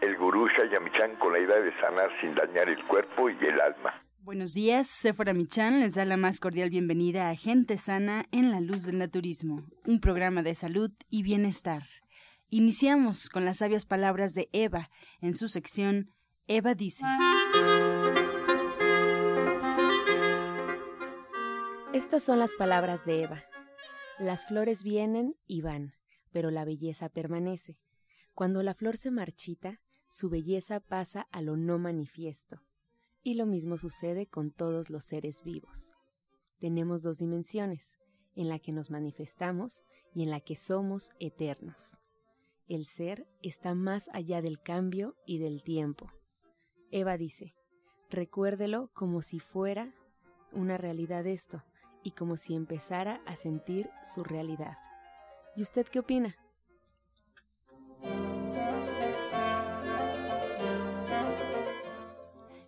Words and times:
el 0.00 0.16
gurú 0.16 0.48
Shayamichan 0.48 1.16
con 1.16 1.32
la 1.32 1.40
idea 1.40 1.60
de 1.60 1.72
sanar 1.80 2.10
sin 2.20 2.34
dañar 2.34 2.68
el 2.68 2.84
cuerpo 2.86 3.30
y 3.30 3.36
el 3.44 3.60
alma. 3.60 4.02
Buenos 4.20 4.54
días, 4.54 4.88
Sephora 4.88 5.32
Michan 5.32 5.80
les 5.80 5.94
da 5.94 6.04
la 6.04 6.16
más 6.16 6.40
cordial 6.40 6.68
bienvenida 6.68 7.30
a 7.30 7.36
Gente 7.36 7.76
Sana 7.76 8.26
en 8.32 8.50
la 8.50 8.60
Luz 8.60 8.84
del 8.84 8.98
Naturismo, 8.98 9.64
un 9.84 10.00
programa 10.00 10.42
de 10.42 10.54
salud 10.54 10.90
y 11.08 11.22
bienestar. 11.22 11.82
Iniciamos 12.48 13.28
con 13.28 13.44
las 13.44 13.58
sabias 13.58 13.86
palabras 13.86 14.32
de 14.34 14.48
Eva 14.52 14.90
en 15.20 15.34
su 15.34 15.48
sección 15.48 16.10
Eva 16.48 16.74
dice. 16.74 17.04
Estas 21.92 22.22
son 22.22 22.38
las 22.38 22.54
palabras 22.54 23.04
de 23.04 23.22
Eva. 23.22 23.42
Las 24.18 24.46
flores 24.46 24.82
vienen 24.82 25.34
y 25.46 25.60
van, 25.62 25.94
pero 26.30 26.50
la 26.50 26.64
belleza 26.64 27.08
permanece. 27.08 27.78
Cuando 28.34 28.62
la 28.62 28.74
flor 28.74 28.96
se 28.96 29.10
marchita, 29.10 29.80
su 30.08 30.30
belleza 30.30 30.80
pasa 30.80 31.28
a 31.32 31.42
lo 31.42 31.56
no 31.56 31.78
manifiesto. 31.78 32.60
Y 33.22 33.34
lo 33.34 33.46
mismo 33.46 33.76
sucede 33.76 34.26
con 34.26 34.50
todos 34.50 34.90
los 34.90 35.04
seres 35.04 35.42
vivos. 35.42 35.94
Tenemos 36.58 37.02
dos 37.02 37.18
dimensiones, 37.18 37.98
en 38.34 38.48
la 38.48 38.58
que 38.58 38.72
nos 38.72 38.90
manifestamos 38.90 39.82
y 40.14 40.22
en 40.22 40.30
la 40.30 40.40
que 40.40 40.56
somos 40.56 41.10
eternos. 41.18 41.98
El 42.68 42.86
ser 42.86 43.26
está 43.42 43.74
más 43.74 44.08
allá 44.12 44.42
del 44.42 44.60
cambio 44.60 45.16
y 45.26 45.38
del 45.38 45.62
tiempo. 45.62 46.10
Eva 46.90 47.16
dice, 47.16 47.54
recuérdelo 48.10 48.90
como 48.92 49.22
si 49.22 49.40
fuera 49.40 49.94
una 50.52 50.76
realidad 50.76 51.26
esto 51.26 51.64
y 52.02 52.12
como 52.12 52.36
si 52.36 52.54
empezara 52.54 53.22
a 53.26 53.36
sentir 53.36 53.90
su 54.04 54.22
realidad. 54.22 54.76
¿Y 55.56 55.62
usted 55.62 55.86
qué 55.86 55.98
opina? 55.98 56.36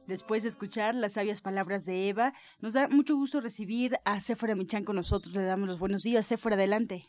Después 0.09 0.43
de 0.43 0.49
escuchar 0.49 0.95
las 0.95 1.13
sabias 1.13 1.43
palabras 1.43 1.85
de 1.85 2.09
Eva, 2.09 2.33
nos 2.61 2.73
da 2.73 2.89
mucho 2.89 3.15
gusto 3.15 3.43
recibir 3.43 3.99
a 4.07 4.23
Sephora 4.23 4.55
Michan 4.55 4.83
con 4.83 4.97
nosotros. 4.97 5.35
Le 5.35 5.43
damos 5.43 5.69
los 5.69 5.79
buenos 5.79 6.01
días. 6.01 6.25
Sephora, 6.25 6.55
adelante. 6.55 7.03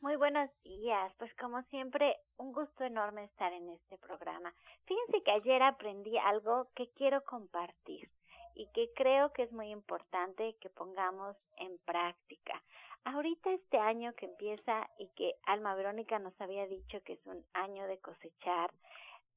Muy 0.00 0.16
buenos 0.16 0.50
días. 0.64 1.12
Pues 1.18 1.32
como 1.36 1.62
siempre, 1.70 2.16
un 2.38 2.52
gusto 2.52 2.82
enorme 2.82 3.22
estar 3.22 3.52
en 3.52 3.68
este 3.68 3.96
programa. 3.98 4.52
Fíjense 4.86 5.22
que 5.22 5.30
ayer 5.30 5.62
aprendí 5.62 6.18
algo 6.18 6.66
que 6.74 6.90
quiero 6.96 7.22
compartir 7.22 8.10
y 8.56 8.66
que 8.74 8.90
creo 8.96 9.32
que 9.32 9.44
es 9.44 9.52
muy 9.52 9.68
importante 9.68 10.56
que 10.60 10.68
pongamos 10.68 11.36
en 11.58 11.78
práctica. 11.84 12.60
Ahorita 13.04 13.52
este 13.52 13.78
año 13.78 14.14
que 14.14 14.26
empieza 14.26 14.90
y 14.98 15.06
que 15.14 15.34
Alma 15.44 15.76
Verónica 15.76 16.18
nos 16.18 16.34
había 16.40 16.66
dicho 16.66 17.00
que 17.04 17.12
es 17.12 17.24
un 17.24 17.44
año 17.52 17.86
de 17.86 17.98
cosechar, 17.98 18.72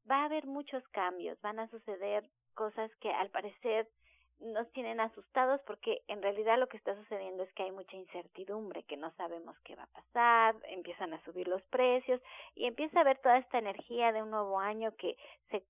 va 0.09 0.23
a 0.23 0.25
haber 0.25 0.47
muchos 0.47 0.83
cambios, 0.87 1.39
van 1.41 1.59
a 1.59 1.69
suceder 1.69 2.27
cosas 2.55 2.89
que 2.95 3.11
al 3.11 3.29
parecer 3.29 3.87
nos 4.39 4.69
tienen 4.71 4.99
asustados 4.99 5.61
porque 5.65 6.01
en 6.07 6.21
realidad 6.21 6.57
lo 6.59 6.67
que 6.67 6.77
está 6.77 6.95
sucediendo 6.95 7.43
es 7.43 7.53
que 7.53 7.63
hay 7.63 7.71
mucha 7.71 7.95
incertidumbre, 7.95 8.83
que 8.83 8.97
no 8.97 9.11
sabemos 9.11 9.57
qué 9.63 9.75
va 9.75 9.83
a 9.83 10.01
pasar, 10.01 10.55
empiezan 10.67 11.13
a 11.13 11.23
subir 11.23 11.47
los 11.47 11.61
precios 11.67 12.21
y 12.55 12.65
empieza 12.65 12.97
a 12.97 13.01
haber 13.01 13.19
toda 13.19 13.37
esta 13.37 13.59
energía 13.59 14.11
de 14.11 14.23
un 14.23 14.31
nuevo 14.31 14.59
año 14.59 14.93
que 14.97 15.15
se 15.51 15.63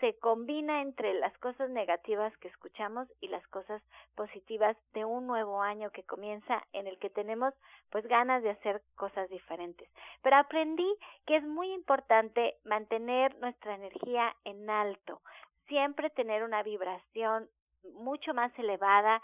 se 0.00 0.18
combina 0.18 0.82
entre 0.82 1.14
las 1.14 1.36
cosas 1.38 1.70
negativas 1.70 2.36
que 2.38 2.48
escuchamos 2.48 3.08
y 3.20 3.28
las 3.28 3.46
cosas 3.48 3.80
positivas 4.16 4.76
de 4.92 5.04
un 5.04 5.26
nuevo 5.26 5.62
año 5.62 5.90
que 5.90 6.02
comienza 6.02 6.62
en 6.72 6.86
el 6.86 6.98
que 6.98 7.10
tenemos 7.10 7.54
pues 7.90 8.06
ganas 8.06 8.42
de 8.42 8.50
hacer 8.50 8.82
cosas 8.96 9.30
diferentes. 9.30 9.88
Pero 10.22 10.36
aprendí 10.36 10.96
que 11.26 11.36
es 11.36 11.44
muy 11.44 11.72
importante 11.72 12.56
mantener 12.64 13.38
nuestra 13.38 13.76
energía 13.76 14.34
en 14.44 14.68
alto, 14.68 15.22
siempre 15.66 16.10
tener 16.10 16.42
una 16.42 16.62
vibración 16.62 17.48
mucho 17.94 18.34
más 18.34 18.56
elevada, 18.58 19.20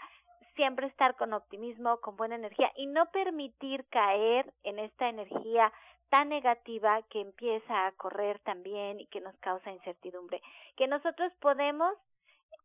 siempre 0.55 0.87
estar 0.87 1.15
con 1.15 1.33
optimismo, 1.33 1.99
con 2.01 2.15
buena 2.17 2.35
energía 2.35 2.71
y 2.75 2.87
no 2.87 3.07
permitir 3.11 3.85
caer 3.89 4.51
en 4.63 4.79
esta 4.79 5.09
energía 5.09 5.71
tan 6.09 6.29
negativa 6.29 7.01
que 7.09 7.21
empieza 7.21 7.87
a 7.87 7.91
correr 7.93 8.39
también 8.39 8.99
y 8.99 9.07
que 9.07 9.21
nos 9.21 9.35
causa 9.37 9.71
incertidumbre. 9.71 10.41
Que 10.75 10.87
nosotros 10.87 11.31
podemos 11.39 11.95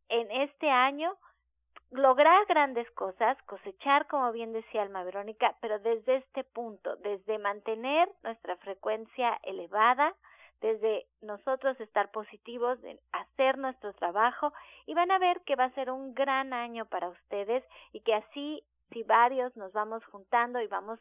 en 0.09 0.31
este 0.31 0.69
año 0.69 1.17
lograr 1.91 2.45
grandes 2.47 2.91
cosas, 2.93 3.41
cosechar, 3.45 4.07
como 4.09 4.33
bien 4.33 4.53
decía 4.53 4.83
Alma 4.83 5.05
Verónica, 5.05 5.57
pero 5.61 5.79
desde 5.79 6.17
este 6.17 6.43
punto, 6.43 6.97
desde 6.97 7.39
mantener 7.39 8.09
nuestra 8.25 8.57
frecuencia 8.57 9.39
elevada, 9.45 10.15
desde 10.61 11.07
nosotros 11.21 11.79
estar 11.81 12.11
positivos, 12.11 12.81
de 12.83 12.99
hacer 13.13 13.59
nuestro 13.59 13.93
trabajo 13.95 14.53
y 14.87 14.95
van 14.95 15.11
a 15.11 15.19
ver 15.19 15.41
que 15.43 15.57
va 15.57 15.65
a 15.65 15.75
ser 15.75 15.91
un 15.91 16.15
gran 16.15 16.53
año 16.53 16.87
para 16.87 17.09
ustedes 17.09 17.65
y 17.93 18.01
que 18.01 18.15
así 18.15 18.65
si 18.93 19.03
varios 19.03 19.57
nos 19.57 19.73
vamos 19.73 20.05
juntando 20.07 20.61
y 20.61 20.67
vamos 20.67 20.99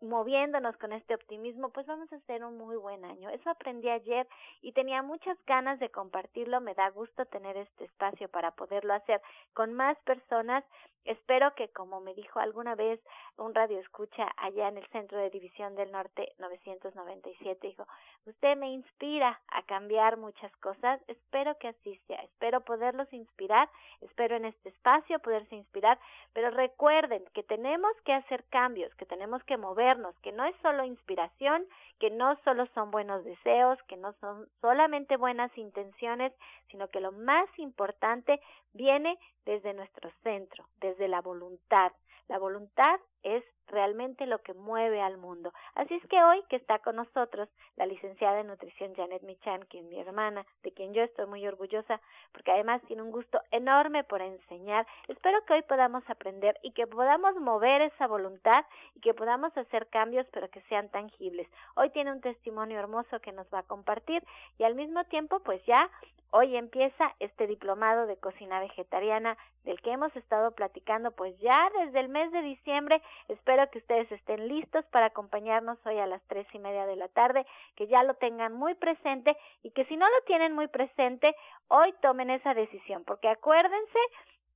moviéndonos 0.00 0.76
con 0.76 0.92
este 0.92 1.14
optimismo, 1.14 1.70
pues 1.70 1.86
vamos 1.86 2.12
a 2.12 2.16
hacer 2.16 2.44
un 2.44 2.56
muy 2.56 2.76
buen 2.76 3.04
año. 3.04 3.30
Eso 3.30 3.50
aprendí 3.50 3.88
ayer 3.88 4.28
y 4.62 4.72
tenía 4.72 5.02
muchas 5.02 5.36
ganas 5.44 5.78
de 5.80 5.90
compartirlo. 5.90 6.60
Me 6.60 6.74
da 6.74 6.88
gusto 6.90 7.26
tener 7.26 7.56
este 7.56 7.84
espacio 7.84 8.28
para 8.28 8.52
poderlo 8.52 8.94
hacer 8.94 9.20
con 9.54 9.74
más 9.74 9.98
personas. 10.04 10.64
Espero 11.04 11.54
que, 11.54 11.68
como 11.68 12.00
me 12.00 12.14
dijo 12.14 12.38
alguna 12.38 12.74
vez 12.74 13.00
un 13.36 13.54
radio 13.54 13.78
escucha 13.78 14.28
allá 14.36 14.68
en 14.68 14.78
el 14.78 14.86
Centro 14.88 15.18
de 15.18 15.30
División 15.30 15.74
del 15.74 15.90
Norte 15.90 16.32
997, 16.38 17.66
dijo, 17.66 17.86
usted 18.26 18.56
me 18.56 18.70
inspira 18.70 19.40
a 19.48 19.62
cambiar 19.62 20.16
muchas 20.16 20.54
cosas. 20.56 21.00
Espero 21.08 21.56
que 21.58 21.68
así 21.68 21.96
sea. 22.06 22.20
Espero 22.22 22.60
poderlos 22.60 23.12
inspirar. 23.12 23.68
Espero 24.00 24.36
en 24.36 24.44
este 24.44 24.68
espacio 24.68 25.18
poderse 25.20 25.56
inspirar. 25.56 25.98
Pero 26.34 26.50
recuerden 26.50 27.24
que 27.32 27.42
tenemos 27.42 27.92
que 28.04 28.12
hacer 28.12 28.44
cambios, 28.50 28.94
que 28.96 29.06
tenemos 29.06 29.42
que 29.44 29.56
mover 29.56 29.88
que 30.22 30.32
no 30.32 30.44
es 30.44 30.54
solo 30.60 30.84
inspiración, 30.84 31.66
que 31.98 32.10
no 32.10 32.36
solo 32.44 32.66
son 32.74 32.90
buenos 32.90 33.24
deseos, 33.24 33.78
que 33.84 33.96
no 33.96 34.12
son 34.20 34.48
solamente 34.60 35.16
buenas 35.16 35.56
intenciones, 35.56 36.32
sino 36.70 36.88
que 36.88 37.00
lo 37.00 37.12
más 37.12 37.46
importante 37.58 38.40
viene 38.72 39.18
desde 39.48 39.72
nuestro 39.72 40.10
centro, 40.22 40.68
desde 40.78 41.08
la 41.08 41.22
voluntad. 41.22 41.92
La 42.28 42.38
voluntad 42.38 43.00
es 43.22 43.44
realmente 43.68 44.26
lo 44.26 44.38
que 44.42 44.54
mueve 44.54 45.00
al 45.00 45.18
mundo. 45.18 45.52
Así 45.74 45.94
es 45.94 46.06
que 46.08 46.22
hoy 46.22 46.42
que 46.48 46.56
está 46.56 46.78
con 46.78 46.96
nosotros 46.96 47.48
la 47.76 47.86
licenciada 47.86 48.40
en 48.40 48.48
nutrición 48.48 48.94
Janet 48.94 49.22
Michan, 49.22 49.64
que 49.64 49.78
es 49.78 49.84
mi 49.84 50.00
hermana, 50.00 50.44
de 50.62 50.72
quien 50.72 50.94
yo 50.94 51.02
estoy 51.02 51.26
muy 51.26 51.46
orgullosa, 51.46 52.00
porque 52.32 52.52
además 52.52 52.82
tiene 52.86 53.02
un 53.02 53.12
gusto 53.12 53.40
enorme 53.50 54.04
por 54.04 54.22
enseñar. 54.22 54.86
Espero 55.08 55.44
que 55.44 55.54
hoy 55.54 55.62
podamos 55.62 56.02
aprender 56.08 56.58
y 56.62 56.72
que 56.72 56.86
podamos 56.86 57.34
mover 57.36 57.82
esa 57.82 58.06
voluntad 58.06 58.64
y 58.94 59.00
que 59.00 59.14
podamos 59.14 59.56
hacer 59.56 59.86
cambios, 59.88 60.26
pero 60.32 60.48
que 60.50 60.62
sean 60.62 60.88
tangibles. 60.88 61.48
Hoy 61.76 61.90
tiene 61.90 62.12
un 62.12 62.20
testimonio 62.20 62.78
hermoso 62.78 63.20
que 63.20 63.32
nos 63.32 63.46
va 63.52 63.60
a 63.60 63.66
compartir 63.66 64.24
y 64.58 64.64
al 64.64 64.74
mismo 64.74 65.04
tiempo, 65.04 65.40
pues 65.40 65.64
ya 65.66 65.90
Hoy 66.30 66.56
empieza 66.56 67.14
este 67.20 67.46
diplomado 67.46 68.06
de 68.06 68.18
cocina 68.18 68.60
vegetariana 68.60 69.38
del 69.64 69.80
que 69.80 69.92
hemos 69.92 70.14
estado 70.14 70.50
platicando 70.50 71.10
pues 71.12 71.38
ya 71.40 71.70
desde 71.82 72.00
el 72.00 72.10
mes 72.10 72.30
de 72.32 72.42
diciembre. 72.42 73.00
Espero 73.28 73.68
que 73.70 73.78
ustedes 73.78 74.10
estén 74.12 74.48
listos 74.48 74.84
para 74.86 75.06
acompañarnos 75.06 75.78
hoy 75.86 75.98
a 75.98 76.06
las 76.06 76.22
tres 76.28 76.46
y 76.52 76.58
media 76.58 76.86
de 76.86 76.96
la 76.96 77.08
tarde, 77.08 77.46
que 77.76 77.86
ya 77.86 78.02
lo 78.02 78.14
tengan 78.14 78.52
muy 78.52 78.74
presente 78.74 79.36
y 79.62 79.70
que 79.70 79.84
si 79.86 79.96
no 79.96 80.06
lo 80.06 80.24
tienen 80.26 80.54
muy 80.54 80.68
presente, 80.68 81.34
hoy 81.68 81.92
tomen 82.00 82.30
esa 82.30 82.54
decisión, 82.54 83.04
porque 83.04 83.28
acuérdense 83.28 83.98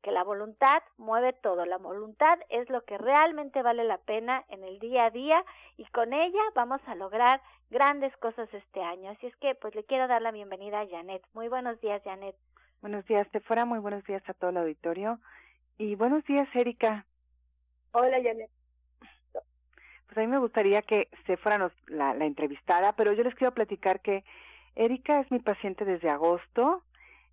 que 0.03 0.11
la 0.11 0.25
voluntad 0.25 0.83
mueve 0.99 1.33
todo, 1.33 1.65
la 1.65 1.79
voluntad 1.79 2.39
es 2.51 2.69
lo 2.69 2.83
que 2.85 2.99
realmente 2.99 3.63
vale 3.63 3.85
la 3.85 3.99
pena 3.99 4.45
en 4.49 4.65
el 4.65 4.79
día 4.81 5.07
a 5.07 5.11
día 5.11 5.45
y 5.77 5.85
con 5.87 6.13
ella 6.13 6.43
vamos 6.55 6.81
a 6.87 6.97
lograr 6.97 7.41
grandes 7.71 8.15
cosas 8.17 8.53
este 8.53 8.83
año. 8.83 9.11
Así 9.11 9.29
es 9.29 9.37
que 9.37 9.55
pues 9.55 9.75
le 9.75 9.85
quiero 9.85 10.09
dar 10.09 10.21
la 10.21 10.33
bienvenida 10.33 10.81
a 10.81 10.89
Janet. 10.89 11.23
Muy 11.35 11.49
buenos 11.49 11.81
días, 11.81 12.03
Janet. 12.03 12.35
Buenos 12.81 13.05
días, 13.07 13.31
Tefora, 13.31 13.65
muy 13.65 13.79
buenos 13.79 14.03
días 14.05 14.23
a 14.29 14.35
todo 14.35 14.51
el 14.51 14.57
auditorio 14.57 15.21
y 15.79 15.95
buenos 15.95 16.25
días, 16.25 16.49
Erika. 16.55 17.07
Hola, 17.93 18.19
Janet. 18.23 18.51
Pues 20.07 20.19
a 20.19 20.21
mí 20.21 20.27
me 20.27 20.39
gustaría 20.39 20.83
que 20.83 21.09
Sephora 21.27 21.57
nos 21.57 21.73
la, 21.89 22.13
la 22.15 22.27
entrevistara, 22.27 22.93
pero 22.95 23.13
yo 23.13 23.23
les 23.23 23.35
quiero 23.35 23.55
platicar 23.55 24.01
que 24.01 24.25
Erika 24.75 25.21
es 25.21 25.31
mi 25.31 25.39
paciente 25.39 25.85
desde 25.85 26.11
agosto 26.11 26.83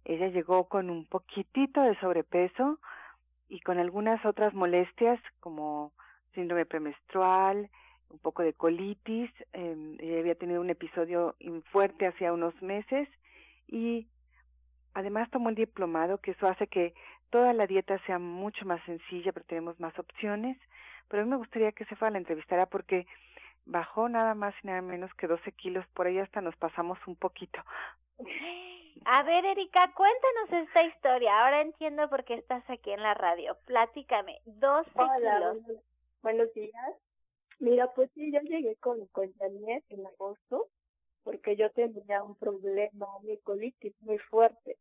ella 0.05 0.27
llegó 0.29 0.67
con 0.67 0.89
un 0.89 1.05
poquitito 1.05 1.81
de 1.81 1.95
sobrepeso 1.99 2.79
y 3.47 3.59
con 3.61 3.77
algunas 3.77 4.23
otras 4.25 4.53
molestias 4.53 5.19
como 5.39 5.91
síndrome 6.33 6.65
premenstrual, 6.65 7.69
un 8.09 8.19
poco 8.19 8.41
de 8.41 8.53
colitis, 8.53 9.29
eh, 9.53 9.97
ella 9.99 10.19
había 10.19 10.35
tenido 10.35 10.61
un 10.61 10.69
episodio 10.69 11.35
fuerte 11.71 12.07
hacía 12.07 12.33
unos 12.33 12.59
meses 12.61 13.07
y 13.67 14.07
además 14.95 15.29
tomó 15.29 15.49
el 15.49 15.55
diplomado, 15.55 16.19
que 16.19 16.31
eso 16.31 16.47
hace 16.47 16.67
que 16.67 16.93
toda 17.29 17.53
la 17.53 17.67
dieta 17.67 17.97
sea 18.05 18.19
mucho 18.19 18.65
más 18.65 18.83
sencilla, 18.85 19.31
pero 19.31 19.45
tenemos 19.45 19.79
más 19.79 19.97
opciones. 19.97 20.57
Pero 21.07 21.21
a 21.21 21.25
mí 21.25 21.31
me 21.31 21.37
gustaría 21.37 21.71
que 21.71 21.85
se 21.85 21.95
fuera 21.95 22.09
a 22.09 22.11
la 22.11 22.17
entrevistara 22.19 22.65
porque 22.67 23.07
bajó 23.65 24.09
nada 24.09 24.35
más 24.35 24.53
y 24.63 24.67
nada 24.67 24.81
menos 24.81 25.13
que 25.15 25.27
12 25.27 25.51
kilos, 25.53 25.85
por 25.93 26.07
ahí 26.07 26.19
hasta 26.19 26.41
nos 26.41 26.55
pasamos 26.55 26.99
un 27.07 27.15
poquito. 27.15 27.59
A 29.05 29.23
ver, 29.23 29.45
Erika, 29.45 29.91
cuéntanos 29.93 30.67
esta 30.67 30.83
historia. 30.83 31.43
Ahora 31.43 31.61
entiendo 31.61 32.09
por 32.09 32.25
qué 32.25 32.33
estás 32.35 32.69
aquí 32.69 32.91
en 32.91 33.01
la 33.01 33.13
radio. 33.13 33.57
Platícame, 33.65 34.41
12 34.45 34.89
Hola, 34.95 35.55
Buenos, 36.21 36.53
días. 36.53 36.73
Mira, 37.59 37.87
pues 37.93 38.11
sí, 38.13 38.31
yo 38.31 38.41
llegué 38.41 38.75
con, 38.75 39.05
con 39.07 39.31
Janet 39.37 39.85
en 39.89 40.05
agosto 40.05 40.67
porque 41.23 41.55
yo 41.55 41.69
tenía 41.71 42.23
un 42.23 42.35
problema 42.35 43.07
de 43.23 43.39
colitis 43.39 43.93
muy 44.01 44.17
fuerte. 44.17 44.77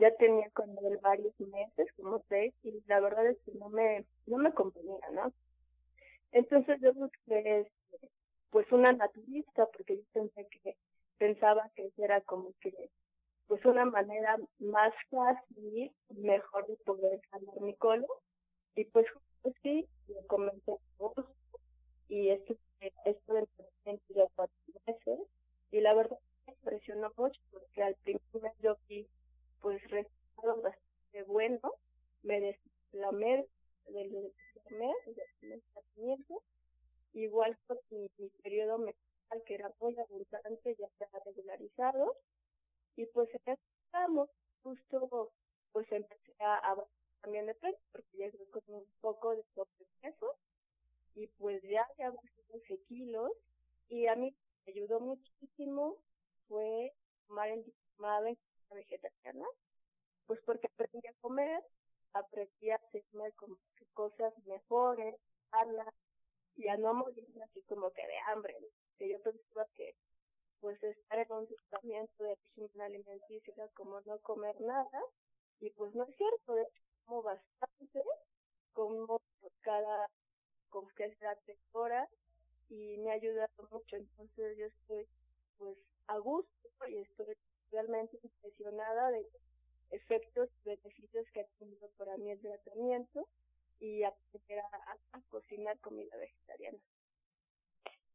Ya 0.00 0.14
tenía 0.16 0.48
con 0.50 0.70
él 0.70 0.98
varios 1.02 1.38
meses, 1.38 1.88
como 1.96 2.22
seis, 2.28 2.54
y 2.62 2.82
la 2.86 3.00
verdad 3.00 3.26
es 3.26 3.38
que 3.44 3.52
no 3.52 3.68
me, 3.68 4.04
no 4.26 4.38
me 4.38 4.52
convenía, 4.52 5.10
¿no? 5.12 5.32
Entonces 6.32 6.80
yo 6.80 6.92
busqué 6.94 7.60
este, 7.60 8.08
pues 8.50 8.70
una 8.72 8.92
naturista 8.92 9.66
porque 9.66 9.96
yo 9.96 10.02
pensé 10.12 10.46
que 10.48 10.76
pensaba 11.18 11.70
que 11.74 11.90
era 11.98 12.20
como 12.22 12.52
que 12.60 12.72
pues 13.46 13.64
una 13.64 13.84
manera 13.84 14.36
más 14.60 14.94
fácil 15.10 15.92
mejor 16.16 16.66
de 16.68 16.76
poder 16.76 17.20
sanar 17.30 17.60
mi 17.60 17.74
colon 17.74 18.06
y 18.76 18.84
pues, 18.84 19.06
pues 19.42 19.54
sí 19.62 19.86
me 20.06 20.24
comencé 20.26 20.76
y 22.08 22.30
esto 22.30 22.54
esto 23.04 23.34
del 23.34 23.48
tratamiento 23.56 24.14
ya 24.14 24.24
cuatro 24.34 24.56
meses 24.86 25.18
y 25.70 25.80
la 25.80 25.94
verdad 25.94 26.18
me 26.46 26.52
impresionó 26.54 27.12
mucho 27.16 27.40
porque 27.52 27.82
al 27.82 27.94
primer 27.96 28.22
mes 28.40 28.52
yo 28.62 28.76
vi 28.88 29.06
pues 29.60 29.82
resultados 29.90 30.62
bastante 30.62 31.22
buenos 31.26 31.72
me 32.22 32.40
desplomé 32.40 33.44
del, 33.88 34.32
tratamiento 35.72 36.42
igual 37.12 37.56
con 37.66 37.78
mi, 37.90 38.08
periodo 38.42 38.78
menstrual 38.78 39.42
que 39.46 39.54
era 39.54 39.72
muy 39.80 39.98
abundante 39.98 40.76
ya 40.76 40.88
ha 41.12 41.18
regularizado. 41.24 42.16
Y 42.96 43.06
pues 43.06 43.28
estamos 43.44 44.28
justo 44.62 45.32
pues 45.72 45.90
empecé 45.92 46.34
a, 46.40 46.72
a 46.72 46.76
también 47.22 47.46
de 47.46 47.54
peso 47.54 47.78
porque 47.92 48.16
llegué 48.16 48.50
con 48.50 48.62
un 48.68 48.84
poco 49.00 49.34
de 49.34 49.44
sobrepeso. 49.54 50.36
Y 51.14 51.26
pues 51.38 51.62
ya 51.62 51.86
ya 51.98 52.10
bajé 52.10 52.42
12 52.52 52.78
kilos. 52.88 53.32
Y 53.88 54.06
a 54.06 54.14
mí 54.14 54.34
me 54.66 54.72
ayudó 54.72 55.00
muchísimo 55.00 55.96
fue 56.48 56.92
tomar 57.26 57.48
el 57.48 57.64
diplomado 57.64 58.26
en 58.26 58.38
vegetariana 58.74 59.46
pues 60.26 60.40
porque 60.46 60.68
aprendí 60.68 61.06
a 61.08 61.14
comer 61.20 61.62
aprendí 62.12 62.70
a 62.70 62.76
hacerme 62.76 63.32
como 63.32 63.56
cosas 63.94 64.32
mejores 64.46 65.16
sanas 65.50 65.94
y 66.56 66.68
a 66.68 66.76
no 66.76 66.94
morir 66.94 67.26
así 67.42 67.62
como 67.62 67.90
que 67.90 68.06
de 68.06 68.18
hambre 68.28 68.56
que 68.98 69.10
yo 69.10 69.20
pensaba 69.22 69.66
que 69.74 69.94
pues 70.60 70.82
estar 70.82 71.18
en 71.18 71.32
un 71.32 71.46
tratamiento 71.46 72.24
de 72.24 72.34
régimen 72.34 72.80
alimenticio 72.80 73.52
era 73.56 73.68
como 73.68 74.00
no 74.02 74.18
comer 74.20 74.60
nada 74.60 75.02
y 75.60 75.70
pues 75.70 75.94
no 75.94 76.04
es 76.04 76.16
cierto 76.16 76.54
como 77.04 77.22
bastante 77.22 78.02
como 78.72 79.20
cada 79.62 80.08
como 80.68 80.88
que 80.96 81.14
sea 81.16 81.34
tres 81.44 81.58
horas 81.72 82.08
y 82.68 82.96
me 82.98 83.10
ha 83.10 83.14
ayudado 83.14 83.68
mucho. 83.70 83.96
Entonces 83.96 84.56
yo 84.56 84.66
estoy 84.66 85.06
pues 85.58 85.76
a 86.06 86.18
gusto 86.18 86.68
y 86.88 86.98
estoy 86.98 87.36
realmente 87.70 88.18
impresionada 88.22 89.10
de 89.10 89.26
efectos 89.90 90.48
y 90.64 90.68
beneficios 90.70 91.26
que 91.32 91.40
ha 91.40 91.46
tenido 91.58 91.88
para 91.98 92.16
mí 92.16 92.30
el 92.30 92.40
tratamiento 92.40 93.26
y 93.80 94.02
aprender 94.04 94.60
a, 94.60 94.96
a 95.12 95.20
cocinar 95.30 95.78
comida 95.80 96.16
vegetariana. 96.16 96.78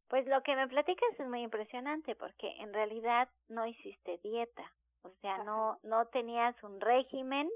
Pues 0.08 0.26
lo 0.26 0.42
que 0.42 0.54
me 0.54 0.68
platicas 0.68 1.08
es 1.18 1.26
muy 1.26 1.42
impresionante 1.42 2.14
porque 2.14 2.48
en 2.60 2.72
realidad 2.72 3.28
no 3.48 3.66
hiciste 3.66 4.18
dieta, 4.22 4.72
o 5.02 5.10
sea, 5.20 5.42
no 5.42 5.78
no 5.82 6.06
tenías 6.06 6.54
un 6.62 6.80
régimen 6.80 7.50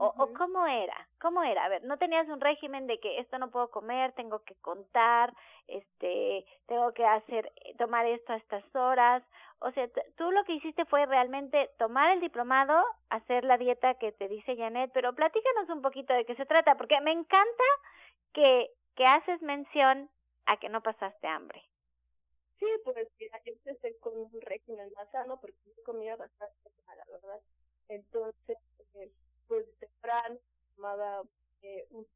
o, 0.00 0.14
o 0.16 0.32
cómo 0.34 0.66
era, 0.66 1.08
cómo 1.20 1.42
era, 1.42 1.64
a 1.64 1.68
ver, 1.68 1.84
no 1.84 1.98
tenías 1.98 2.28
un 2.28 2.40
régimen 2.40 2.86
de 2.86 2.98
que 2.98 3.18
esto 3.18 3.38
no 3.38 3.50
puedo 3.50 3.70
comer, 3.70 4.12
tengo 4.12 4.42
que 4.44 4.54
contar, 4.56 5.34
este, 5.68 6.46
tengo 6.66 6.92
que 6.92 7.04
hacer 7.04 7.52
tomar 7.78 8.06
esto 8.06 8.32
a 8.32 8.36
estas 8.36 8.64
horas, 8.74 9.22
o 9.60 9.70
sea, 9.72 9.88
tú 10.16 10.30
lo 10.30 10.44
que 10.44 10.54
hiciste 10.54 10.84
fue 10.86 11.04
realmente 11.06 11.70
tomar 11.78 12.12
el 12.12 12.20
diplomado, 12.20 12.82
hacer 13.10 13.44
la 13.44 13.58
dieta 13.58 13.94
que 13.94 14.12
te 14.12 14.28
dice 14.28 14.56
Janet, 14.56 14.90
pero 14.94 15.14
platícanos 15.14 15.68
un 15.68 15.82
poquito 15.82 16.14
de 16.14 16.24
qué 16.24 16.34
se 16.34 16.46
trata, 16.46 16.76
porque 16.76 17.00
me 17.00 17.12
encanta 17.12 17.64
que 18.32 18.70
que 18.96 19.06
haces 19.06 19.40
mención 19.40 20.10
a 20.46 20.58
que 20.58 20.68
no 20.68 20.82
pasaste 20.82 21.26
hambre. 21.26 21.62
Sí, 22.58 22.66
pues 22.84 23.08
mira, 23.18 23.40
yo 23.46 23.52
empecé 23.54 23.98
con 23.98 24.14
un 24.14 24.40
régimen 24.42 24.92
más 24.94 25.10
sano 25.10 25.40
porque 25.40 25.56
yo 25.64 25.82
comía 25.84 26.16
bastante 26.16 26.70
la 26.86 27.04
verdad. 27.10 27.40
Entonces, 27.88 28.58
eh, 28.94 29.10
pues 29.50 29.66
temprano 29.80 30.38
tomaba 30.76 31.22
eh, 31.62 31.84
un 31.90 32.06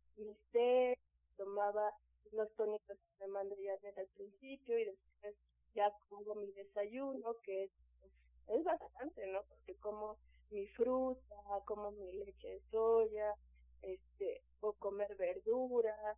té, 0.53 0.97
tomaba 1.37 1.93
los 2.31 2.49
tónicos 2.55 2.97
que 2.97 3.27
me 3.27 3.33
mandé 3.33 3.57
ya 3.61 3.77
desde 3.83 4.03
el 4.03 4.09
principio 4.11 4.79
y 4.79 4.85
después 4.85 5.35
ya 5.75 5.93
como 6.09 6.37
mi 6.37 6.53
desayuno, 6.53 7.35
que 7.43 7.65
es, 7.65 7.71
pues, 7.99 8.13
es 8.59 8.65
bastante, 8.65 9.27
¿no? 9.27 9.43
Porque 9.49 9.75
como 9.81 10.17
mi 10.51 10.69
fruta, 10.69 11.35
como 11.65 11.91
mi 11.91 12.13
leche 12.13 12.49
de 12.49 12.61
soya, 12.71 13.35
este, 13.83 14.41
puedo 14.61 14.75
comer 14.75 15.17
verduras, 15.17 16.17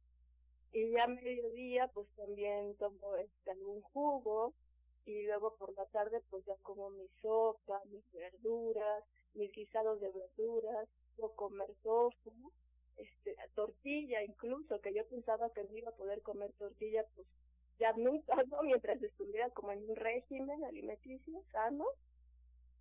y 0.72 0.90
ya 0.90 1.04
a 1.04 1.08
mediodía 1.08 1.88
pues 1.94 2.06
también 2.16 2.76
tomo 2.76 3.16
este, 3.16 3.52
algún 3.52 3.80
jugo 3.80 4.52
y 5.06 5.22
luego 5.22 5.56
por 5.56 5.74
la 5.74 5.86
tarde 5.86 6.20
pues 6.28 6.44
ya 6.44 6.56
como 6.62 6.90
mi 6.90 7.08
sopa, 7.22 7.80
mis 7.86 8.04
verduras, 8.12 9.02
mis 9.32 9.50
guisados 9.52 10.00
de 10.00 10.10
verduras, 10.10 10.86
o 10.86 11.05
comer 11.36 11.72
tofu, 11.82 12.52
este, 12.96 13.36
tortilla 13.54 14.22
incluso, 14.24 14.80
que 14.80 14.94
yo 14.94 15.06
pensaba 15.06 15.50
que 15.50 15.64
no 15.64 15.76
iba 15.76 15.90
a 15.90 15.96
poder 15.96 16.22
comer 16.22 16.52
tortilla, 16.58 17.04
pues 17.14 17.26
ya 17.78 17.92
nunca, 17.92 18.34
¿no? 18.50 18.62
Mientras 18.62 19.02
estuviera 19.02 19.50
como 19.50 19.72
en 19.72 19.88
un 19.88 19.96
régimen 19.96 20.64
alimenticio 20.64 21.42
sano. 21.52 21.84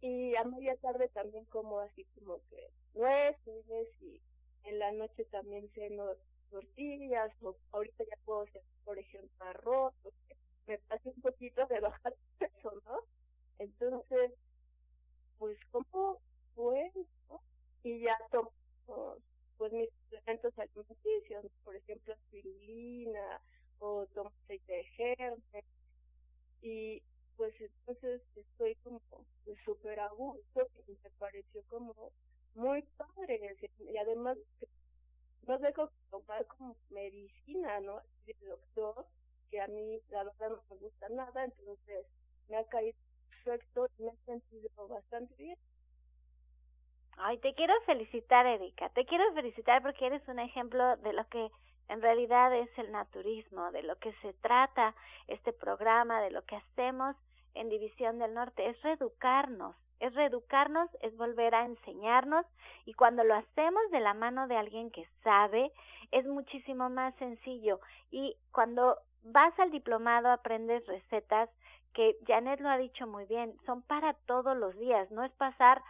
Y 0.01 0.35
a 0.35 0.43
media 0.43 0.75
tarde 0.77 1.07
también 1.09 1.45
como 1.45 1.79
así 1.79 2.05
como 2.15 2.37
que 2.49 2.69
nueces 2.93 3.89
y 4.01 4.21
en 4.63 4.79
la 4.79 4.91
noche 4.91 5.25
también 5.25 5.69
ceno 5.73 6.05
tortillas, 6.49 7.31
o 7.41 7.55
ahorita 7.71 8.03
ya 8.03 8.17
puedo 8.23 8.41
hacer, 8.43 8.61
por 8.83 8.99
ejemplo, 8.99 9.45
arroz, 9.45 9.93
me 10.67 10.77
pasé 10.79 11.09
un 11.09 11.21
poquito 11.21 11.65
de 11.67 11.79
bajar 11.79 12.15
peso, 12.39 12.71
¿no? 12.85 12.99
Entonces, 13.59 14.31
pues, 15.37 15.57
¿cómo 15.71 16.19
fue? 16.53 16.91
¿no? 17.29 17.41
Y 17.85 17.99
ya 18.01 18.17
tomo, 18.31 18.51
pues, 19.57 19.71
mis 19.71 19.89
suplementos 20.09 20.51
alimenticios, 20.57 21.45
por 21.63 21.75
ejemplo, 21.75 22.15
spirulina, 22.27 23.39
o 23.79 24.07
tomo 24.07 24.31
aceite 24.43 24.73
de 24.73 24.83
germen, 24.97 25.63
y 26.61 27.01
pues 27.37 27.53
entonces 27.61 28.21
estoy 28.35 28.75
como 28.83 29.01
súper 29.65 29.99
a 29.99 30.09
gusto 30.09 30.67
y 30.87 30.91
me 31.03 31.09
pareció 31.19 31.61
como 31.69 31.93
muy 32.55 32.81
padre 32.97 33.39
y 33.79 33.97
además 33.97 34.37
no 35.47 35.57
dejo 35.59 35.89
tomar 36.09 36.45
como 36.47 36.75
medicina, 36.89 37.79
¿no? 37.81 38.01
El 38.25 38.35
doctor, 38.49 39.07
que 39.51 39.61
a 39.61 39.67
mí 39.67 40.01
la 40.09 40.23
verdad 40.23 40.49
no 40.49 40.63
me 40.69 40.75
gusta 40.77 41.07
nada, 41.09 41.45
entonces 41.45 42.05
me 42.47 42.57
ha 42.57 42.65
caído 42.65 42.97
perfecto 43.29 43.87
y 43.97 44.03
me 44.03 44.11
he 44.11 44.17
sentido 44.25 44.87
bastante 44.87 45.35
bien. 45.37 45.57
Ay, 47.17 47.37
te 47.37 47.53
quiero 47.53 47.73
felicitar, 47.85 48.45
Erika. 48.45 48.89
Te 48.89 49.05
quiero 49.05 49.31
felicitar 49.33 49.81
porque 49.81 50.05
eres 50.05 50.27
un 50.27 50.39
ejemplo 50.39 50.97
de 50.97 51.13
lo 51.13 51.27
que 51.29 51.49
en 51.87 52.01
realidad 52.01 52.53
es 52.53 52.69
el 52.77 52.91
naturismo, 52.91 53.71
de 53.71 53.83
lo 53.83 53.95
que 53.97 54.11
se 54.21 54.33
trata 54.33 54.93
este 55.27 55.53
programa, 55.53 56.21
de 56.21 56.31
lo 56.31 56.43
que 56.43 56.55
hacemos 56.57 57.15
en 57.53 57.69
División 57.69 58.19
del 58.19 58.33
Norte, 58.33 58.67
es 58.67 58.81
reeducarnos, 58.81 59.75
es 59.99 60.13
reeducarnos, 60.13 60.89
es 61.01 61.15
volver 61.15 61.55
a 61.55 61.65
enseñarnos 61.65 62.45
y 62.85 62.93
cuando 62.93 63.23
lo 63.23 63.33
hacemos 63.35 63.89
de 63.91 64.01
la 64.01 64.13
mano 64.13 64.47
de 64.47 64.57
alguien 64.57 64.91
que 64.91 65.07
sabe, 65.23 65.71
es 66.11 66.25
muchísimo 66.25 66.89
más 66.89 67.15
sencillo. 67.15 67.79
Y 68.11 68.35
cuando 68.51 68.97
vas 69.23 69.57
al 69.59 69.71
diplomado 69.71 70.29
aprendes 70.29 70.85
recetas 70.85 71.49
que 71.93 72.17
Janet 72.27 72.59
lo 72.59 72.69
ha 72.69 72.77
dicho 72.77 73.07
muy 73.07 73.25
bien, 73.25 73.55
son 73.65 73.81
para 73.83 74.13
todos 74.25 74.57
los 74.57 74.77
días, 74.77 75.09
no 75.11 75.23
es 75.23 75.31
pasar 75.33 75.81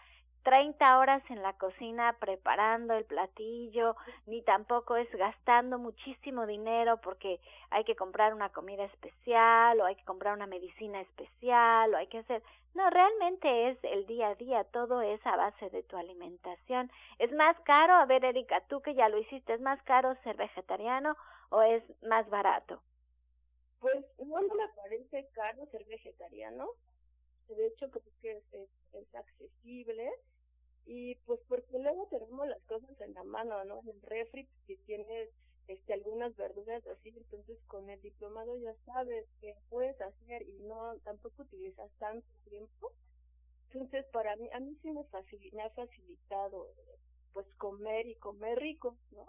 30 0.45 0.99
horas 0.99 1.23
en 1.31 1.41
la 1.41 1.53
cocina 1.53 2.15
preparando 2.19 2.93
el 2.93 3.03
platillo, 3.05 3.95
ni 4.27 4.43
tampoco 4.43 4.95
es 4.95 5.09
gastando 5.11 5.79
muchísimo 5.79 6.45
dinero 6.45 7.01
porque 7.01 7.39
hay 7.71 7.83
que 7.83 7.95
comprar 7.95 8.31
una 8.31 8.49
comida 8.49 8.83
especial 8.83 9.81
o 9.81 9.85
hay 9.85 9.95
que 9.95 10.05
comprar 10.05 10.35
una 10.35 10.45
medicina 10.45 11.01
especial 11.01 11.91
o 11.93 11.97
hay 11.97 12.07
que 12.07 12.19
hacer... 12.19 12.43
No, 12.75 12.87
realmente 12.91 13.69
es 13.69 13.79
el 13.83 14.05
día 14.05 14.27
a 14.27 14.35
día, 14.35 14.63
todo 14.65 15.01
es 15.01 15.19
a 15.25 15.35
base 15.35 15.69
de 15.71 15.81
tu 15.81 15.97
alimentación. 15.97 16.91
¿Es 17.17 17.31
más 17.31 17.59
caro? 17.61 17.93
A 17.93 18.05
ver, 18.05 18.23
Erika, 18.23 18.61
tú 18.67 18.81
que 18.81 18.93
ya 18.93 19.09
lo 19.09 19.17
hiciste, 19.17 19.53
¿es 19.53 19.61
más 19.61 19.81
caro 19.81 20.15
ser 20.23 20.35
vegetariano 20.35 21.17
o 21.49 21.63
es 21.63 21.81
más 22.03 22.29
barato? 22.29 22.83
Pues 23.79 24.05
no, 24.19 24.41
me 24.41 24.67
parece 24.75 25.27
caro 25.33 25.65
ser 25.71 25.85
vegetariano. 25.85 26.67
De 27.47 27.67
hecho, 27.67 27.89
creo 27.89 28.41
que 28.51 28.67
es 28.93 29.15
accesible 29.15 30.11
y 30.85 31.15
pues 31.25 31.39
porque 31.47 31.79
luego 31.79 32.07
tenemos 32.09 32.47
las 32.47 32.61
cosas 32.63 32.89
en 33.01 33.13
la 33.13 33.23
mano, 33.23 33.63
¿no? 33.65 33.81
En 33.81 33.89
el 33.89 34.01
refri, 34.01 34.47
si 34.67 34.77
tienes 34.85 35.29
este 35.67 35.93
algunas 35.93 36.35
verduras 36.35 36.85
así, 36.87 37.09
entonces 37.09 37.57
con 37.67 37.89
el 37.89 37.99
diplomado 38.01 38.55
ya 38.57 38.73
sabes 38.85 39.25
qué 39.41 39.55
puedes 39.69 39.99
hacer 39.99 40.43
y 40.43 40.59
no 40.59 40.95
tampoco 41.03 41.41
utilizas 41.41 41.89
tanto 41.97 42.27
tiempo. 42.49 42.91
Entonces 43.71 44.05
para 44.11 44.35
mí, 44.35 44.47
a 44.53 44.59
mí 44.59 44.77
sí 44.81 44.91
me, 44.91 45.01
ha 45.63 45.69
facilitado 45.71 46.67
pues 47.33 47.47
comer 47.57 48.05
y 48.05 48.15
comer 48.15 48.59
rico, 48.59 48.95
¿no? 49.11 49.25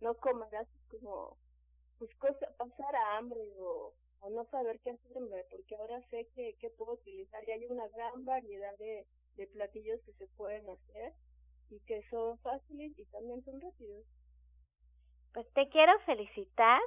No 0.00 0.14
comer 0.16 0.54
así 0.56 0.78
como 0.90 1.36
pues 1.98 2.14
cosa, 2.16 2.46
pasar 2.58 2.94
a 2.94 3.16
hambre 3.16 3.40
o, 3.58 3.94
o 4.20 4.30
no 4.30 4.44
saber 4.50 4.78
qué 4.80 4.90
hacerme, 4.90 5.44
porque 5.50 5.76
ahora 5.76 6.02
sé 6.10 6.26
que, 6.34 6.54
que 6.60 6.68
puedo 6.70 6.92
utilizar 6.92 7.42
y 7.48 7.52
hay 7.52 7.66
una 7.66 7.88
gran 7.88 8.24
variedad 8.24 8.76
de 8.78 9.06
de 9.36 9.46
platillos 9.48 10.00
que 10.04 10.12
se 10.14 10.26
pueden 10.36 10.68
hacer 10.68 11.12
y 11.70 11.80
que 11.80 12.02
son 12.10 12.38
fáciles 12.38 12.92
y 12.98 13.04
también 13.06 13.42
son 13.44 13.60
rápidos. 13.60 14.04
Pues 15.32 15.52
te 15.54 15.68
quiero 15.68 15.98
felicitar 16.00 16.80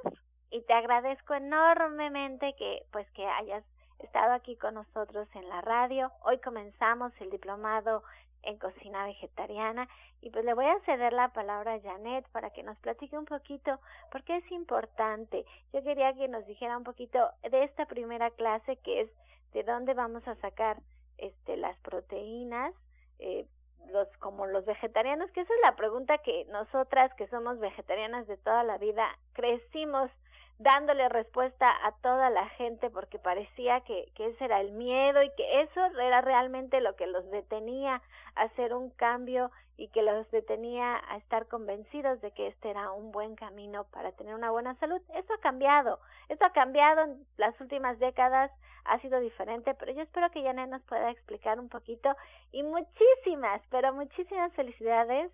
y 0.50 0.62
te 0.62 0.74
agradezco 0.74 1.34
enormemente 1.34 2.56
que 2.58 2.86
pues 2.92 3.10
que 3.12 3.26
hayas 3.26 3.64
estado 4.00 4.34
aquí 4.34 4.56
con 4.56 4.76
nosotros 4.76 5.28
en 5.36 5.50
la 5.50 5.62
radio. 5.62 6.12
Hoy 6.24 6.40
comenzamos 6.40 7.12
el 7.20 7.30
diplomado 7.30 8.04
en 8.44 8.58
cocina 8.58 9.06
vegetariana 9.06 9.90
y 10.22 10.30
pues 10.30 10.46
le 10.46 10.54
voy 10.54 10.66
a 10.66 10.80
ceder 10.86 11.12
la 11.12 11.34
palabra 11.34 11.74
a 11.74 11.82
Janet 11.82 12.26
para 12.30 12.52
que 12.52 12.64
nos 12.64 12.78
platique 12.78 13.18
un 13.18 13.26
poquito 13.26 13.80
porque 14.12 14.38
es 14.38 14.52
importante. 14.52 15.46
Yo 15.74 15.84
quería 15.84 16.14
que 16.14 16.28
nos 16.28 16.46
dijera 16.48 16.78
un 16.78 16.84
poquito 16.84 17.20
de 17.50 17.64
esta 17.64 17.86
primera 17.86 18.32
clase 18.32 18.78
que 18.78 19.02
es 19.02 19.10
de 19.54 19.64
dónde 19.64 19.94
vamos 19.94 20.26
a 20.28 20.36
sacar 20.36 20.78
este, 21.18 21.58
las 21.58 21.78
proteínas, 21.80 22.74
eh, 23.20 23.46
los 23.92 24.08
como 24.18 24.46
los 24.46 24.66
vegetarianos, 24.66 25.32
que 25.32 25.42
esa 25.42 25.54
es 25.54 25.62
la 25.62 25.76
pregunta 25.76 26.18
que 26.20 26.46
nosotras 26.46 27.14
que 27.16 27.28
somos 27.28 27.60
vegetarianas 27.60 28.28
de 28.28 28.38
toda 28.38 28.64
la 28.64 28.78
vida 28.78 29.18
crecimos 29.34 30.12
dándole 30.60 31.08
respuesta 31.08 31.68
a 31.86 31.92
toda 32.02 32.30
la 32.30 32.50
gente 32.50 32.90
porque 32.90 33.20
parecía 33.20 33.82
que, 33.82 34.12
que 34.16 34.28
ese 34.28 34.46
era 34.46 34.60
el 34.60 34.72
miedo 34.72 35.22
y 35.22 35.30
que 35.36 35.62
eso 35.62 35.86
era 36.00 36.22
realmente 36.22 36.82
lo 36.82 36.96
que 36.96 37.06
los 37.06 37.30
detenía 37.30 38.02
a 38.36 38.42
hacer 38.42 38.74
un 38.74 38.90
cambio 38.90 39.52
y 39.78 39.90
que 39.90 40.02
los 40.02 40.30
detenía 40.32 41.00
a 41.10 41.18
estar 41.18 41.48
convencidos 41.48 42.20
de 42.22 42.32
que 42.32 42.48
este 42.48 42.72
era 42.72 42.92
un 42.92 43.12
buen 43.12 43.36
camino 43.36 43.84
para 43.86 44.12
tener 44.14 44.34
una 44.34 44.50
buena 44.50 44.74
salud. 44.76 45.00
Eso 45.14 45.34
ha 45.34 45.40
cambiado, 45.40 46.00
eso 46.30 46.44
ha 46.44 46.52
cambiado 46.52 47.04
en 47.04 47.26
las 47.38 47.60
últimas 47.62 48.00
décadas, 48.00 48.52
ha 48.88 49.00
sido 49.00 49.20
diferente, 49.20 49.74
pero 49.76 49.92
yo 49.92 50.02
espero 50.02 50.30
que 50.32 50.44
Janet 50.44 50.70
nos 50.70 50.84
pueda 50.84 51.12
explicar 51.12 51.60
un 51.60 51.70
poquito. 51.70 52.16
Y 52.52 52.64
muchísimas, 52.64 53.62
pero 53.70 53.94
muchísimas 53.94 54.54
felicidades 54.54 55.32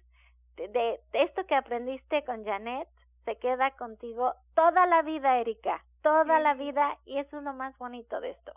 de, 0.55 0.67
de 0.67 1.00
esto 1.13 1.45
que 1.45 1.55
aprendiste 1.55 2.24
con 2.24 2.43
Janet. 2.43 2.88
Se 3.25 3.38
queda 3.38 3.72
contigo 3.72 4.33
toda 4.53 4.86
la 4.86 5.01
vida, 5.01 5.39
Erika, 5.39 5.83
toda 6.01 6.39
la 6.39 6.53
vida 6.53 7.00
y 7.05 7.17
eso 7.17 7.38
es 7.38 7.43
lo 7.43 7.53
más 7.53 7.77
bonito 7.77 8.19
de 8.19 8.31
esto. 8.31 8.53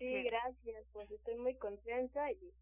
Sí, 0.00 0.22
gracias, 0.22 0.84
pues 0.92 1.10
estoy 1.10 1.36
muy 1.36 1.54
contenta 1.56 2.32
y, 2.32 2.52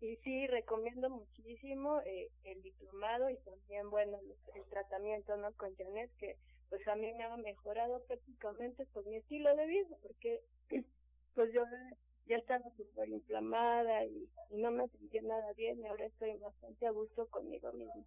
y 0.00 0.16
sí, 0.16 0.46
recomiendo 0.48 1.08
muchísimo 1.08 2.00
eh, 2.04 2.28
el 2.42 2.60
diplomado 2.60 3.30
y 3.30 3.36
también, 3.38 3.88
bueno, 3.88 4.18
el, 4.54 4.64
tratamiento 4.64 5.36
¿no? 5.36 5.52
con 5.54 5.74
Janet, 5.76 6.10
que 6.18 6.36
pues 6.68 6.86
a 6.88 6.96
mí 6.96 7.12
me 7.12 7.22
ha 7.22 7.36
mejorado 7.36 8.02
prácticamente 8.06 8.84
pues 8.92 9.06
mi 9.06 9.16
estilo 9.16 9.54
de 9.54 9.66
vida, 9.66 9.96
porque 10.02 10.42
pues 11.38 11.52
yo 11.52 11.62
ya 12.26 12.36
estaba 12.36 12.64
súper 12.76 13.08
inflamada 13.10 14.04
y, 14.04 14.28
y 14.50 14.56
no 14.56 14.72
me 14.72 14.88
sentía 14.88 15.22
nada 15.22 15.52
bien 15.52 15.78
y 15.78 15.86
ahora 15.86 16.06
estoy 16.06 16.36
bastante 16.38 16.84
a 16.84 16.90
gusto 16.90 17.28
conmigo 17.28 17.72
misma. 17.74 18.02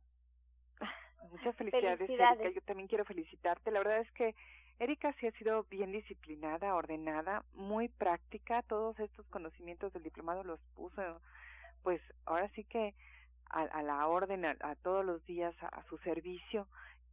Muchas 1.32 1.56
felicidades, 1.56 2.10
Erika. 2.10 2.50
Yo 2.54 2.60
también 2.64 2.90
quiero 2.90 3.06
felicitarte. 3.06 3.72
La 3.72 3.80
verdad 3.80 4.02
es 4.02 4.12
que 4.12 4.36
Erika 4.80 5.14
sí 5.14 5.28
ha 5.28 5.32
sido 5.32 5.64
bien 5.70 5.94
disciplinada, 5.94 6.76
ordenada, 6.76 7.46
muy 7.54 7.88
práctica. 7.88 8.64
Todos 8.64 9.00
estos 9.00 9.26
conocimientos 9.28 9.94
del 9.94 10.04
diplomado 10.04 10.44
los 10.44 10.60
puso, 10.76 11.02
pues 11.84 12.02
ahora 12.26 12.50
sí 12.50 12.66
que 12.66 12.94
a, 13.46 13.62
a 13.62 13.82
la 13.82 14.06
orden, 14.08 14.44
a, 14.44 14.76
todos 14.84 15.06
los 15.06 15.26
días, 15.26 15.56
a, 15.62 15.86
su 15.86 15.98
servicio, 16.00 16.68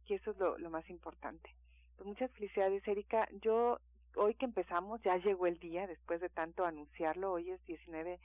que 0.05 0.15
eso 0.15 0.31
es 0.31 0.37
lo, 0.37 0.57
lo 0.57 0.69
más 0.69 0.89
importante. 0.89 1.49
Pues 1.95 2.07
muchas 2.07 2.29
felicidades, 2.31 2.85
Erika. 2.85 3.25
Yo 3.41 3.79
hoy 4.19 4.35
que 4.35 4.45
empezamos, 4.45 5.01
ya 5.01 5.17
llegó 5.17 5.47
el 5.47 5.57
día, 5.59 5.87
después 5.87 6.19
de 6.19 6.29
tanto 6.29 6.65
anunciarlo, 6.65 7.31
hoy 7.31 7.51
es 7.51 7.65
19 7.65 8.19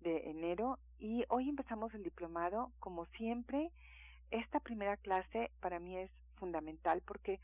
de 0.00 0.30
enero, 0.30 0.78
y 0.98 1.24
hoy 1.28 1.48
empezamos 1.48 1.94
el 1.94 2.02
diplomado, 2.02 2.70
como 2.80 3.06
siempre, 3.06 3.70
esta 4.30 4.60
primera 4.60 4.96
clase 4.98 5.50
para 5.60 5.78
mí 5.78 5.96
es 5.96 6.10
fundamental 6.36 7.02
porque 7.06 7.40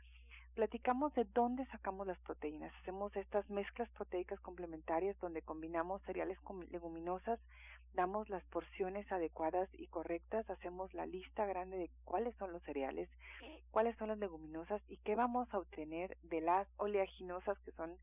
platicamos 0.59 1.15
de 1.15 1.25
dónde 1.35 1.65
sacamos 1.67 2.05
las 2.05 2.19
proteínas. 2.19 2.75
Hacemos 2.83 3.15
estas 3.15 3.49
mezclas 3.49 3.89
proteicas 3.91 4.41
complementarias 4.41 5.17
donde 5.21 5.41
combinamos 5.41 6.03
cereales 6.03 6.37
con 6.41 6.67
leguminosas, 6.73 7.39
damos 7.95 8.29
las 8.29 8.43
porciones 8.47 9.07
adecuadas 9.13 9.69
y 9.75 9.87
correctas, 9.87 10.51
hacemos 10.51 10.93
la 10.95 11.07
lista 11.07 11.47
grande 11.47 11.77
de 11.77 11.91
cuáles 12.05 12.35
son 12.39 12.53
los 12.53 12.61
cereales, 12.65 13.09
cuáles 13.71 13.97
son 13.99 14.09
las 14.09 14.19
leguminosas 14.19 14.83
y 14.89 14.97
qué 14.97 15.15
vamos 15.15 15.47
a 15.55 15.59
obtener 15.59 16.17
de 16.25 16.41
las 16.41 16.67
oleaginosas 16.77 17.57
que 17.61 17.71
son 17.71 17.97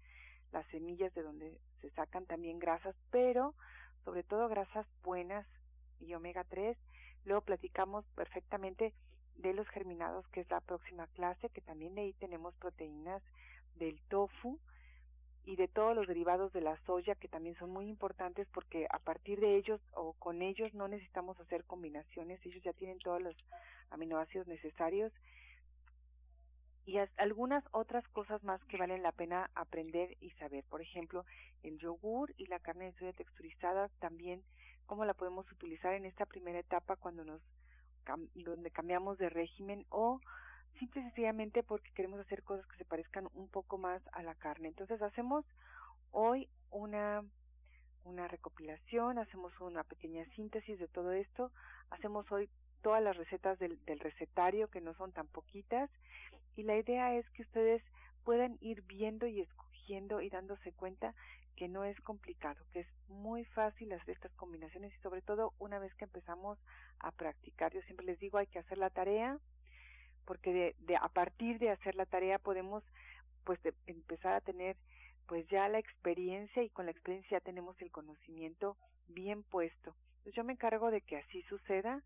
las 0.54 0.66
semillas 0.68 1.14
de 1.14 1.24
donde 1.24 1.60
se 1.82 1.90
sacan 1.90 2.26
también 2.26 2.58
grasas, 2.58 2.96
pero 3.12 3.54
sobre 4.06 4.24
todo 4.24 4.48
grasas 4.48 4.88
buenas 5.04 5.46
y 6.00 6.14
omega 6.14 6.46
3 6.46 6.78
Luego 7.26 7.42
platicamos 7.42 8.06
perfectamente 8.16 8.94
de 9.38 9.54
los 9.54 9.68
germinados, 9.70 10.28
que 10.30 10.42
es 10.42 10.50
la 10.50 10.62
próxima 10.62 11.08
clase, 11.08 11.50
que 11.50 11.62
también 11.62 11.98
ahí 11.98 12.14
tenemos 12.14 12.56
proteínas 12.56 13.22
del 13.78 14.00
tofu 14.10 14.60
y 15.46 15.56
de 15.56 15.68
todos 15.68 15.96
los 15.96 16.08
derivados 16.08 16.52
de 16.54 16.62
la 16.62 16.78
soya, 16.86 17.16
que 17.16 17.28
también 17.28 17.56
son 17.58 17.70
muy 17.70 17.88
importantes 17.88 18.48
porque 18.54 18.88
a 18.90 19.00
partir 19.00 19.40
de 19.40 19.58
ellos 19.58 19.80
o 19.94 20.14
con 20.14 20.42
ellos 20.42 20.74
no 20.74 20.88
necesitamos 20.88 21.40
hacer 21.40 21.64
combinaciones, 21.66 22.44
ellos 22.46 22.64
ya 22.64 22.74
tienen 22.74 23.00
todos 23.00 23.22
los 23.22 23.36
aminoácidos 23.92 24.48
necesarios 24.48 25.14
y 26.86 26.98
algunas 27.18 27.64
otras 27.72 28.08
cosas 28.10 28.44
más 28.44 28.64
que 28.66 28.78
valen 28.78 29.02
la 29.02 29.12
pena 29.12 29.50
aprender 29.56 30.18
y 30.22 30.30
saber. 30.32 30.64
Por 30.66 30.82
ejemplo, 30.82 31.26
el 31.64 31.80
yogur 31.80 32.34
y 32.38 32.46
la 32.46 32.60
carne 32.60 32.86
de 32.86 32.94
soya 32.94 33.14
texturizada 33.14 33.90
también 34.00 34.44
cómo 34.86 35.04
la 35.06 35.16
podemos 35.16 35.52
utilizar 35.52 35.94
en 35.94 36.06
esta 36.06 36.26
primera 36.26 36.60
etapa 36.60 36.96
cuando 36.96 37.26
nos 37.26 37.42
donde 38.34 38.72
cambiamos 38.72 39.18
de 39.18 39.30
régimen 39.30 39.86
o 39.90 40.20
simple 40.80 41.04
porque 41.68 41.92
queremos 41.94 42.20
hacer 42.20 42.44
cosas 42.44 42.66
que 42.68 42.78
se 42.78 42.86
parezcan 42.86 43.30
un 43.34 43.48
poco 43.48 43.78
más 43.78 44.02
a 44.12 44.24
la 44.24 44.36
carne. 44.36 44.68
Entonces 44.68 45.02
hacemos 45.02 45.46
hoy 46.12 46.50
una 46.72 47.24
una 48.04 48.28
recopilación, 48.28 49.18
hacemos 49.18 49.52
una 49.60 49.84
pequeña 49.84 50.24
síntesis 50.36 50.78
de 50.78 50.88
todo 50.88 51.12
esto, 51.12 51.52
hacemos 51.90 52.32
hoy 52.32 52.50
todas 52.84 53.02
las 53.02 53.18
recetas 53.18 53.58
del, 53.58 53.84
del 53.86 54.00
recetario 54.00 54.70
que 54.70 54.80
no 54.80 54.94
son 54.94 55.12
tan 55.12 55.26
poquitas 55.28 55.90
y 56.56 56.64
la 56.64 56.78
idea 56.78 57.16
es 57.16 57.28
que 57.32 57.42
ustedes 57.42 57.82
puedan 58.24 58.58
ir 58.62 58.84
viendo 58.84 59.26
y 59.26 59.42
escogiendo 59.42 60.22
y 60.22 60.30
dándose 60.30 60.72
cuenta 60.72 61.16
que 61.56 61.68
no 61.68 61.86
es 61.86 62.00
complicado, 62.02 62.64
que 62.72 62.82
es 62.82 62.88
muy 63.08 63.46
fácil 63.46 63.92
hacer 63.94 64.10
estas 64.16 64.34
combinaciones 64.34 64.94
y 64.94 65.02
sobre 65.02 65.22
todo 65.22 65.54
una 65.60 65.80
vez 65.80 65.94
que 65.96 66.06
empezamos 66.06 66.60
a 67.00 67.12
practicar. 67.12 67.74
Yo 67.74 67.82
siempre 67.84 68.06
les 68.06 68.20
digo 68.20 68.38
hay 68.38 68.48
que 68.48 68.60
hacer 68.60 68.78
la 68.78 68.90
tarea 68.90 69.40
porque 70.26 70.52
de, 70.54 70.76
de 70.80 70.96
a 70.96 71.08
partir 71.10 71.60
de 71.60 71.70
hacer 71.70 71.96
la 71.96 72.06
tarea 72.06 72.40
podemos 72.40 72.84
pues 73.44 73.62
de, 73.64 73.74
empezar 73.88 74.34
a 74.34 74.42
tener 74.42 74.76
pues 75.28 75.48
ya 75.48 75.68
la 75.70 75.80
experiencia 75.80 76.64
y 76.64 76.70
con 76.70 76.86
la 76.86 76.92
experiencia 76.92 77.40
tenemos 77.40 77.80
el 77.82 77.92
conocimiento 77.92 78.78
bien 79.08 79.44
puesto. 79.44 79.96
Yo 80.26 80.44
me 80.44 80.54
encargo 80.54 80.92
de 80.92 81.02
que 81.02 81.18
así 81.18 81.42
suceda. 81.44 82.02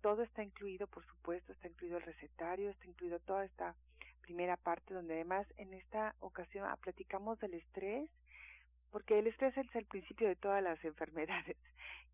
Todo 0.00 0.22
está 0.22 0.42
incluido, 0.42 0.86
por 0.86 1.04
supuesto, 1.06 1.52
está 1.52 1.66
incluido 1.66 1.96
el 1.96 2.04
recetario, 2.04 2.70
está 2.70 2.86
incluido 2.86 3.18
toda 3.20 3.44
esta 3.44 3.74
primera 4.20 4.56
parte 4.56 4.94
donde 4.94 5.14
además 5.14 5.46
en 5.56 5.74
esta 5.74 6.14
ocasión 6.20 6.68
platicamos 6.82 7.38
del 7.40 7.54
estrés 7.54 8.10
porque 8.90 9.18
el 9.18 9.26
estrés 9.26 9.56
es 9.56 9.74
el 9.74 9.86
principio 9.86 10.28
de 10.28 10.36
todas 10.36 10.62
las 10.62 10.82
enfermedades. 10.84 11.56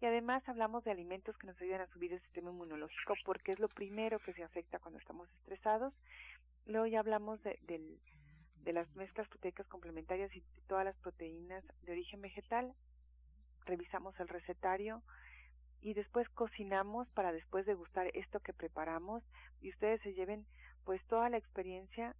Y 0.00 0.06
además 0.06 0.42
hablamos 0.48 0.84
de 0.84 0.90
alimentos 0.90 1.36
que 1.38 1.46
nos 1.46 1.60
ayudan 1.60 1.82
a 1.82 1.86
subir 1.88 2.12
el 2.12 2.20
sistema 2.22 2.50
inmunológico 2.50 3.14
porque 3.24 3.52
es 3.52 3.58
lo 3.58 3.68
primero 3.68 4.18
que 4.18 4.34
se 4.34 4.42
afecta 4.42 4.78
cuando 4.78 4.98
estamos 4.98 5.28
estresados. 5.40 5.94
Luego 6.66 6.86
ya 6.86 7.00
hablamos 7.00 7.42
de, 7.42 7.58
de 7.62 8.72
las 8.72 8.94
mezclas 8.96 9.28
proteicas 9.28 9.66
complementarias 9.68 10.34
y 10.34 10.42
todas 10.66 10.84
las 10.84 10.96
proteínas 10.96 11.64
de 11.82 11.92
origen 11.92 12.20
vegetal. 12.20 12.74
Revisamos 13.66 14.18
el 14.20 14.28
recetario 14.28 15.02
y 15.80 15.94
después 15.94 16.28
cocinamos 16.30 17.08
para 17.10 17.32
después 17.32 17.66
degustar 17.66 18.10
esto 18.14 18.40
que 18.40 18.54
preparamos 18.54 19.22
y 19.60 19.70
ustedes 19.70 20.00
se 20.02 20.14
lleven 20.14 20.46
pues 20.84 21.02
toda 21.06 21.28
la 21.28 21.36
experiencia 21.36 22.16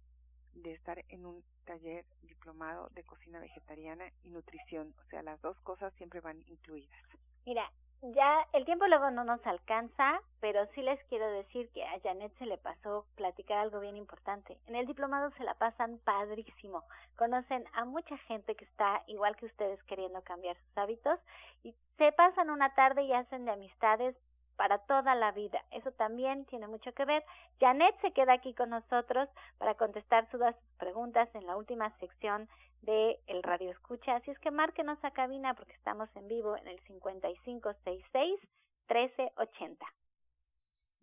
de 0.55 0.73
estar 0.73 1.03
en 1.09 1.25
un 1.25 1.43
taller 1.65 2.05
diplomado 2.23 2.89
de 2.89 3.03
cocina 3.03 3.39
vegetariana 3.39 4.05
y 4.23 4.29
nutrición. 4.29 4.93
O 5.05 5.09
sea, 5.09 5.21
las 5.21 5.41
dos 5.41 5.59
cosas 5.61 5.93
siempre 5.93 6.21
van 6.21 6.43
incluidas. 6.47 6.97
Mira, 7.45 7.69
ya 8.13 8.45
el 8.53 8.65
tiempo 8.65 8.87
luego 8.87 9.09
no 9.09 9.23
nos 9.23 9.45
alcanza, 9.47 10.21
pero 10.39 10.65
sí 10.73 10.81
les 10.81 11.03
quiero 11.05 11.27
decir 11.31 11.69
que 11.71 11.83
a 11.83 11.99
Janet 12.01 12.31
se 12.37 12.45
le 12.45 12.57
pasó 12.57 13.05
platicar 13.15 13.57
algo 13.57 13.79
bien 13.79 13.97
importante. 13.97 14.57
En 14.67 14.75
el 14.75 14.85
diplomado 14.85 15.31
se 15.31 15.43
la 15.43 15.55
pasan 15.55 15.99
padrísimo. 15.99 16.83
Conocen 17.15 17.65
a 17.73 17.85
mucha 17.85 18.17
gente 18.19 18.55
que 18.55 18.65
está 18.65 19.03
igual 19.07 19.35
que 19.37 19.47
ustedes 19.47 19.81
queriendo 19.83 20.21
cambiar 20.21 20.55
sus 20.57 20.77
hábitos 20.77 21.19
y 21.63 21.73
se 21.97 22.11
pasan 22.11 22.49
una 22.49 22.75
tarde 22.75 23.03
y 23.03 23.13
hacen 23.13 23.45
de 23.45 23.51
amistades 23.51 24.15
para 24.55 24.79
toda 24.79 25.15
la 25.15 25.31
vida. 25.31 25.63
Eso 25.71 25.91
también 25.91 26.45
tiene 26.45 26.67
mucho 26.67 26.93
que 26.93 27.05
ver. 27.05 27.23
Janet 27.59 27.95
se 28.01 28.11
queda 28.11 28.33
aquí 28.33 28.53
con 28.53 28.69
nosotros 28.69 29.29
para 29.57 29.75
contestar 29.75 30.29
todas 30.29 30.55
sus 30.55 30.77
preguntas 30.77 31.29
en 31.33 31.45
la 31.45 31.55
última 31.55 31.89
sección 31.99 32.47
de 32.81 33.19
el 33.27 33.43
Radio 33.43 33.71
Escucha. 33.71 34.15
Así 34.15 34.31
es 34.31 34.39
que 34.39 34.51
márquenos 34.51 35.03
a 35.03 35.11
cabina 35.11 35.53
porque 35.53 35.73
estamos 35.73 36.09
en 36.15 36.27
vivo 36.27 36.55
en 36.57 36.67
el 36.67 36.79
5566 36.81 38.39
1380. 38.87 39.85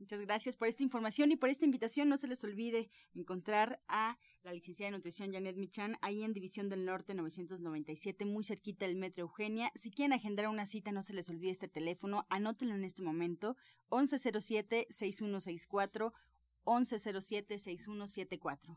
Muchas 0.02 0.20
gracias 0.20 0.56
por 0.56 0.66
esta 0.66 0.82
información 0.82 1.30
y 1.30 1.36
por 1.36 1.48
esta 1.48 1.64
invitación. 1.64 2.08
No 2.08 2.16
se 2.16 2.26
les 2.26 2.42
olvide 2.42 2.90
encontrar 3.14 3.80
a 3.86 4.18
la 4.42 4.52
licenciada 4.52 4.90
de 4.90 4.96
nutrición 4.96 5.32
Janet 5.32 5.56
Michan 5.56 5.96
ahí 6.02 6.24
en 6.24 6.32
División 6.32 6.68
del 6.68 6.84
Norte 6.84 7.14
997, 7.14 8.24
muy 8.24 8.42
cerquita 8.42 8.84
del 8.84 8.96
Metro 8.96 9.22
Eugenia. 9.22 9.70
Si 9.76 9.92
quieren 9.92 10.12
agendar 10.12 10.48
una 10.48 10.66
cita, 10.66 10.90
no 10.90 11.04
se 11.04 11.14
les 11.14 11.30
olvide 11.30 11.52
este 11.52 11.68
teléfono. 11.68 12.26
Anótenlo 12.30 12.74
en 12.74 12.82
este 12.82 13.00
momento: 13.00 13.56
1107-6164, 13.90 16.12
1107-6174. 16.64 18.76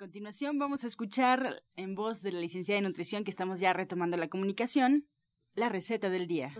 continuación 0.00 0.58
vamos 0.58 0.82
a 0.82 0.86
escuchar 0.86 1.62
en 1.76 1.94
voz 1.94 2.22
de 2.22 2.32
la 2.32 2.40
licenciada 2.40 2.80
de 2.80 2.88
nutrición 2.88 3.22
que 3.22 3.30
estamos 3.30 3.60
ya 3.60 3.74
retomando 3.74 4.16
la 4.16 4.28
comunicación, 4.28 5.04
la 5.52 5.68
receta 5.68 6.08
del 6.08 6.26
día. 6.26 6.54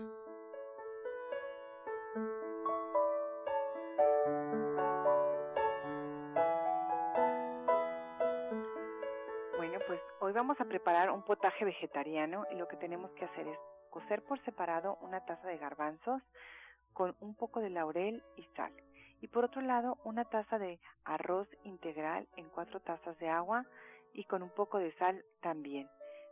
Bueno, 9.57 9.79
pues 9.87 9.99
hoy 10.19 10.33
vamos 10.33 10.61
a 10.61 10.65
preparar 10.65 11.09
un 11.09 11.25
potaje 11.25 11.65
vegetariano 11.65 12.45
y 12.51 12.55
lo 12.57 12.67
que 12.67 12.77
tenemos 12.77 13.09
que 13.13 13.25
hacer 13.25 13.47
es 13.47 13.57
cocer 13.89 14.23
por 14.23 14.39
separado 14.45 14.99
una 15.01 15.25
taza 15.25 15.47
de 15.47 15.57
garbanzos 15.57 16.21
con 16.93 17.15
un 17.19 17.35
poco 17.35 17.59
de 17.59 17.71
laurel 17.71 18.21
y 18.37 18.43
sal 18.55 18.71
y 19.21 19.27
por 19.27 19.45
otro 19.45 19.61
lado 19.61 19.97
una 20.03 20.25
taza 20.25 20.59
de 20.59 20.79
arroz 21.05 21.47
integral 21.63 22.27
en 22.35 22.49
cuatro 22.49 22.79
tazas 22.81 23.17
de 23.19 23.29
agua 23.29 23.65
y 24.13 24.25
con 24.25 24.43
un 24.43 24.49
poco 24.49 24.79
de 24.79 24.91
sal 24.93 25.23
también. 25.41 25.87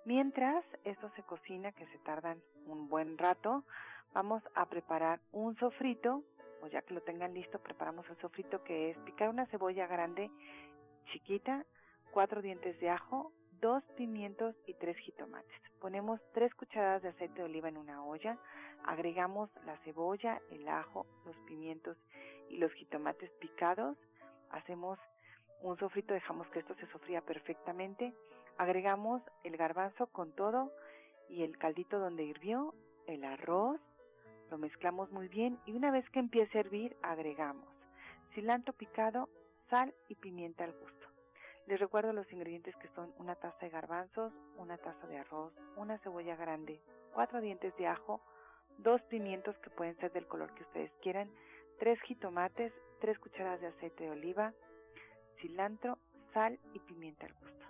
Mientras 0.05 0.65
esto 0.83 1.09
se 1.15 1.23
cocina, 1.23 1.71
que 1.71 1.85
se 1.87 1.99
tardan 1.99 2.41
un 2.65 2.89
buen 2.89 3.17
rato, 3.17 3.63
vamos 4.13 4.41
a 4.55 4.65
preparar 4.65 5.19
un 5.31 5.55
sofrito, 5.57 6.23
o 6.61 6.67
ya 6.67 6.81
que 6.81 6.93
lo 6.93 7.01
tengan 7.01 7.33
listo, 7.33 7.59
preparamos 7.59 8.09
el 8.09 8.17
sofrito 8.17 8.63
que 8.63 8.91
es 8.91 8.97
picar 8.99 9.29
una 9.29 9.45
cebolla 9.47 9.87
grande, 9.87 10.31
chiquita, 11.11 11.65
cuatro 12.11 12.41
dientes 12.41 12.79
de 12.79 12.89
ajo, 12.89 13.31
dos 13.61 13.83
pimientos 13.95 14.55
y 14.65 14.73
tres 14.73 14.97
jitomates. 14.97 15.61
Ponemos 15.79 16.19
tres 16.33 16.53
cucharadas 16.55 17.01
de 17.03 17.09
aceite 17.09 17.35
de 17.35 17.43
oliva 17.43 17.69
en 17.69 17.77
una 17.77 18.03
olla, 18.03 18.37
agregamos 18.85 19.49
la 19.65 19.77
cebolla, 19.79 20.41
el 20.49 20.67
ajo, 20.67 21.05
los 21.25 21.35
pimientos 21.41 21.97
y 22.49 22.57
los 22.57 22.71
jitomates 22.73 23.29
picados. 23.39 23.97
Hacemos 24.51 24.99
un 25.61 25.77
sofrito, 25.77 26.13
dejamos 26.13 26.47
que 26.49 26.59
esto 26.59 26.75
se 26.75 26.87
sofría 26.87 27.21
perfectamente. 27.21 28.13
Agregamos 28.57 29.21
el 29.43 29.57
garbanzo 29.57 30.07
con 30.07 30.31
todo 30.33 30.71
y 31.29 31.43
el 31.43 31.57
caldito 31.57 31.99
donde 31.99 32.23
hirvió, 32.23 32.73
el 33.07 33.23
arroz, 33.23 33.79
lo 34.49 34.57
mezclamos 34.57 35.11
muy 35.11 35.27
bien 35.27 35.59
y 35.65 35.73
una 35.73 35.91
vez 35.91 36.09
que 36.09 36.19
empiece 36.19 36.57
a 36.57 36.61
hervir 36.61 36.97
agregamos 37.03 37.67
cilantro 38.33 38.73
picado, 38.73 39.29
sal 39.69 39.93
y 40.07 40.15
pimienta 40.15 40.63
al 40.63 40.73
gusto. 40.73 41.07
Les 41.67 41.79
recuerdo 41.79 42.13
los 42.13 42.31
ingredientes 42.31 42.75
que 42.77 42.87
son 42.89 43.13
una 43.17 43.35
taza 43.35 43.57
de 43.59 43.69
garbanzos, 43.69 44.33
una 44.57 44.77
taza 44.77 45.07
de 45.07 45.17
arroz, 45.17 45.53
una 45.75 45.97
cebolla 45.99 46.35
grande, 46.35 46.81
cuatro 47.13 47.41
dientes 47.41 47.75
de 47.77 47.87
ajo, 47.87 48.21
dos 48.77 49.01
pimientos 49.03 49.57
que 49.59 49.69
pueden 49.69 49.95
ser 49.97 50.11
del 50.11 50.27
color 50.27 50.53
que 50.55 50.63
ustedes 50.63 50.91
quieran, 51.01 51.29
tres 51.79 51.99
jitomates, 52.01 52.73
tres 53.01 53.17
cucharadas 53.19 53.61
de 53.61 53.67
aceite 53.67 54.03
de 54.03 54.11
oliva, 54.11 54.53
cilantro, 55.41 55.97
sal 56.33 56.59
y 56.73 56.79
pimienta 56.79 57.25
al 57.25 57.33
gusto. 57.33 57.65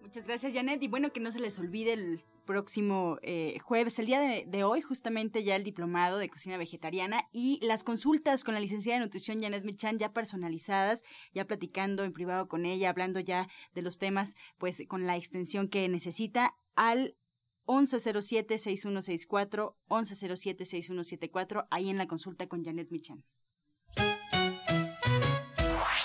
Muchas 0.00 0.26
gracias, 0.26 0.54
Janet. 0.54 0.82
Y 0.82 0.88
bueno, 0.88 1.12
que 1.12 1.20
no 1.20 1.30
se 1.30 1.40
les 1.40 1.58
olvide 1.58 1.92
el 1.94 2.24
próximo 2.44 3.18
eh, 3.22 3.58
jueves, 3.60 3.98
el 3.98 4.06
día 4.06 4.20
de, 4.20 4.64
hoy, 4.64 4.82
justamente 4.82 5.44
ya 5.44 5.56
el 5.56 5.64
diplomado 5.64 6.18
de 6.18 6.28
cocina 6.28 6.58
vegetariana 6.58 7.28
y 7.32 7.58
las 7.62 7.84
consultas 7.84 8.44
con 8.44 8.52
la 8.52 8.60
licenciada 8.60 8.98
de 8.98 9.06
nutrición 9.06 9.40
Janet 9.40 9.64
Michan 9.64 9.98
ya 9.98 10.12
personalizadas, 10.12 11.04
ya 11.32 11.46
platicando 11.46 12.04
en 12.04 12.12
privado 12.12 12.46
con 12.48 12.66
ella, 12.66 12.90
hablando 12.90 13.18
ya 13.18 13.48
de 13.74 13.82
los 13.82 13.98
temas, 13.98 14.34
pues 14.58 14.84
con 14.88 15.06
la 15.06 15.16
extensión 15.16 15.68
que 15.68 15.88
necesita 15.88 16.54
al 16.76 17.16
1107-6164, 17.66 19.74
1107-6174, 19.88 21.66
ahí 21.70 21.90
en 21.90 21.98
la 21.98 22.06
consulta 22.06 22.46
con 22.46 22.64
Janet 22.64 22.90
Michan. 22.90 23.24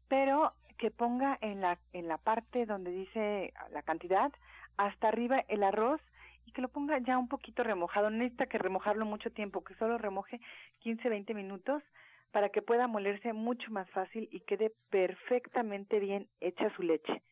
pero 0.08 0.52
que 0.76 0.90
ponga 0.90 1.38
en 1.40 1.60
la, 1.60 1.78
en 1.92 2.06
la 2.08 2.18
parte 2.18 2.66
donde 2.66 2.90
dice 2.90 3.54
la 3.70 3.82
cantidad, 3.82 4.30
hasta 4.76 5.08
arriba 5.08 5.42
el 5.48 5.62
arroz 5.62 6.00
y 6.46 6.52
que 6.52 6.60
lo 6.60 6.68
ponga 6.68 6.98
ya 6.98 7.16
un 7.16 7.28
poquito 7.28 7.62
remojado. 7.62 8.10
No 8.10 8.18
necesita 8.18 8.46
que 8.46 8.58
remojarlo 8.58 9.06
mucho 9.06 9.30
tiempo, 9.30 9.64
que 9.64 9.74
solo 9.76 9.96
remoje 9.96 10.40
15, 10.80 11.08
20 11.08 11.32
minutos 11.32 11.82
para 12.30 12.50
que 12.50 12.62
pueda 12.62 12.86
molerse 12.86 13.32
mucho 13.32 13.70
más 13.70 13.88
fácil 13.90 14.28
y 14.32 14.40
quede 14.40 14.72
perfectamente 14.90 16.00
bien 16.00 16.28
hecha 16.40 16.68
su 16.76 16.82
leche. 16.82 17.22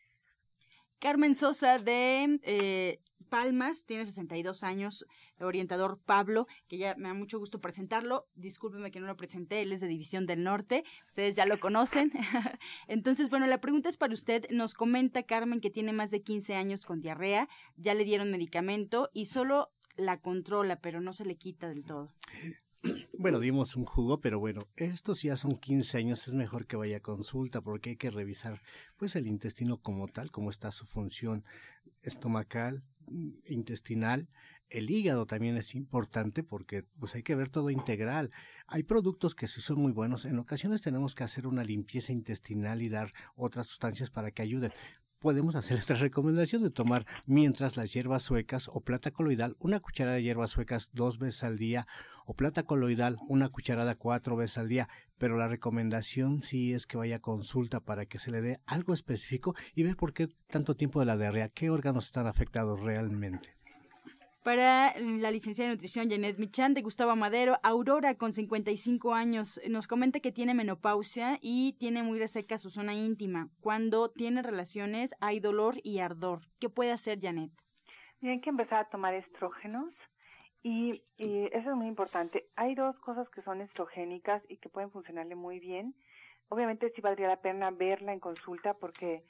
Carmen 1.02 1.34
Sosa 1.34 1.80
de 1.80 2.38
eh, 2.44 3.00
Palmas, 3.28 3.86
tiene 3.86 4.04
62 4.04 4.62
años, 4.62 5.04
orientador 5.40 5.98
Pablo, 5.98 6.46
que 6.68 6.78
ya 6.78 6.94
me 6.94 7.08
da 7.08 7.14
mucho 7.14 7.40
gusto 7.40 7.60
presentarlo. 7.60 8.28
Discúlpeme 8.36 8.92
que 8.92 9.00
no 9.00 9.08
lo 9.08 9.16
presenté, 9.16 9.62
él 9.62 9.72
es 9.72 9.80
de 9.80 9.88
División 9.88 10.26
del 10.26 10.44
Norte, 10.44 10.84
ustedes 11.08 11.34
ya 11.34 11.44
lo 11.44 11.58
conocen. 11.58 12.12
Entonces, 12.86 13.30
bueno, 13.30 13.48
la 13.48 13.60
pregunta 13.60 13.88
es 13.88 13.96
para 13.96 14.14
usted. 14.14 14.48
Nos 14.50 14.74
comenta 14.74 15.24
Carmen 15.24 15.60
que 15.60 15.70
tiene 15.70 15.92
más 15.92 16.12
de 16.12 16.22
15 16.22 16.54
años 16.54 16.84
con 16.84 17.00
diarrea, 17.00 17.48
ya 17.74 17.94
le 17.94 18.04
dieron 18.04 18.30
medicamento 18.30 19.10
y 19.12 19.26
solo 19.26 19.72
la 19.96 20.20
controla, 20.20 20.76
pero 20.76 21.00
no 21.00 21.12
se 21.12 21.24
le 21.24 21.34
quita 21.34 21.68
del 21.68 21.82
todo. 21.82 22.14
Bueno, 23.16 23.38
dimos 23.38 23.76
un 23.76 23.84
jugo, 23.84 24.20
pero 24.20 24.40
bueno, 24.40 24.66
estos 24.74 25.22
ya 25.22 25.36
son 25.36 25.56
15 25.56 25.98
años, 25.98 26.26
es 26.26 26.34
mejor 26.34 26.66
que 26.66 26.76
vaya 26.76 26.96
a 26.96 27.00
consulta 27.00 27.60
porque 27.60 27.90
hay 27.90 27.96
que 27.96 28.10
revisar 28.10 28.60
pues 28.96 29.14
el 29.14 29.28
intestino 29.28 29.76
como 29.76 30.08
tal, 30.08 30.32
cómo 30.32 30.50
está 30.50 30.72
su 30.72 30.84
función 30.84 31.44
estomacal, 32.02 32.82
intestinal, 33.44 34.28
el 34.72 34.90
hígado 34.90 35.26
también 35.26 35.56
es 35.56 35.74
importante 35.74 36.42
porque 36.42 36.84
pues 36.98 37.14
hay 37.14 37.22
que 37.22 37.34
ver 37.34 37.50
todo 37.50 37.70
integral. 37.70 38.30
Hay 38.66 38.82
productos 38.82 39.34
que 39.34 39.46
sí 39.46 39.60
son 39.60 39.80
muy 39.80 39.92
buenos, 39.92 40.24
en 40.24 40.38
ocasiones 40.38 40.80
tenemos 40.80 41.14
que 41.14 41.24
hacer 41.24 41.46
una 41.46 41.62
limpieza 41.62 42.12
intestinal 42.12 42.82
y 42.82 42.88
dar 42.88 43.12
otras 43.36 43.66
sustancias 43.66 44.10
para 44.10 44.30
que 44.30 44.42
ayuden, 44.42 44.72
podemos 45.22 45.54
hacer 45.54 45.78
esta 45.78 45.94
recomendación 45.94 46.62
de 46.62 46.70
tomar 46.70 47.06
mientras 47.24 47.76
las 47.76 47.92
hierbas 47.92 48.24
suecas 48.24 48.68
o 48.68 48.80
plata 48.80 49.12
coloidal, 49.12 49.56
una 49.60 49.78
cucharada 49.78 50.16
de 50.16 50.24
hierbas 50.24 50.50
suecas 50.50 50.90
dos 50.92 51.18
veces 51.18 51.44
al 51.44 51.58
día 51.58 51.86
o 52.26 52.34
plata 52.34 52.64
coloidal, 52.64 53.16
una 53.28 53.48
cucharada 53.48 53.94
cuatro 53.94 54.36
veces 54.36 54.58
al 54.58 54.68
día. 54.68 54.88
Pero 55.18 55.38
la 55.38 55.48
recomendación 55.48 56.42
sí 56.42 56.74
es 56.74 56.86
que 56.86 56.96
vaya 56.96 57.16
a 57.16 57.20
consulta 57.20 57.80
para 57.80 58.04
que 58.04 58.18
se 58.18 58.32
le 58.32 58.42
dé 58.42 58.60
algo 58.66 58.92
específico 58.92 59.54
y 59.74 59.84
ver 59.84 59.96
por 59.96 60.12
qué 60.12 60.28
tanto 60.48 60.74
tiempo 60.74 60.98
de 61.00 61.06
la 61.06 61.16
diarrea, 61.16 61.48
qué 61.48 61.70
órganos 61.70 62.06
están 62.06 62.26
afectados 62.26 62.80
realmente. 62.80 63.61
Para 64.42 64.92
la 64.98 65.30
licenciada 65.30 65.70
de 65.70 65.76
nutrición 65.76 66.10
Janet 66.10 66.36
Michan 66.36 66.74
de 66.74 66.82
Gustavo 66.82 67.14
Madero, 67.14 67.58
Aurora 67.62 68.16
con 68.16 68.32
55 68.32 69.14
años 69.14 69.60
nos 69.70 69.86
comenta 69.86 70.18
que 70.18 70.32
tiene 70.32 70.52
menopausia 70.52 71.38
y 71.40 71.74
tiene 71.74 72.02
muy 72.02 72.18
reseca 72.18 72.58
su 72.58 72.68
zona 72.68 72.92
íntima. 72.92 73.50
Cuando 73.60 74.10
tiene 74.10 74.42
relaciones 74.42 75.14
hay 75.20 75.38
dolor 75.38 75.76
y 75.84 76.00
ardor. 76.00 76.40
¿Qué 76.58 76.68
puede 76.68 76.90
hacer 76.90 77.20
Janet? 77.20 77.52
Tienen 78.18 78.40
que 78.40 78.50
empezar 78.50 78.80
a 78.80 78.88
tomar 78.88 79.14
estrógenos 79.14 79.94
y, 80.60 81.04
y, 81.16 81.44
eso 81.52 81.70
es 81.70 81.76
muy 81.76 81.86
importante. 81.86 82.48
Hay 82.56 82.74
dos 82.74 82.98
cosas 82.98 83.28
que 83.30 83.42
son 83.42 83.60
estrogénicas 83.60 84.42
y 84.48 84.56
que 84.56 84.68
pueden 84.68 84.90
funcionarle 84.90 85.36
muy 85.36 85.60
bien. 85.60 85.94
Obviamente 86.48 86.90
sí 86.96 87.00
valdría 87.00 87.28
la 87.28 87.40
pena 87.40 87.70
verla 87.70 88.12
en 88.12 88.18
consulta 88.18 88.74
porque 88.74 89.22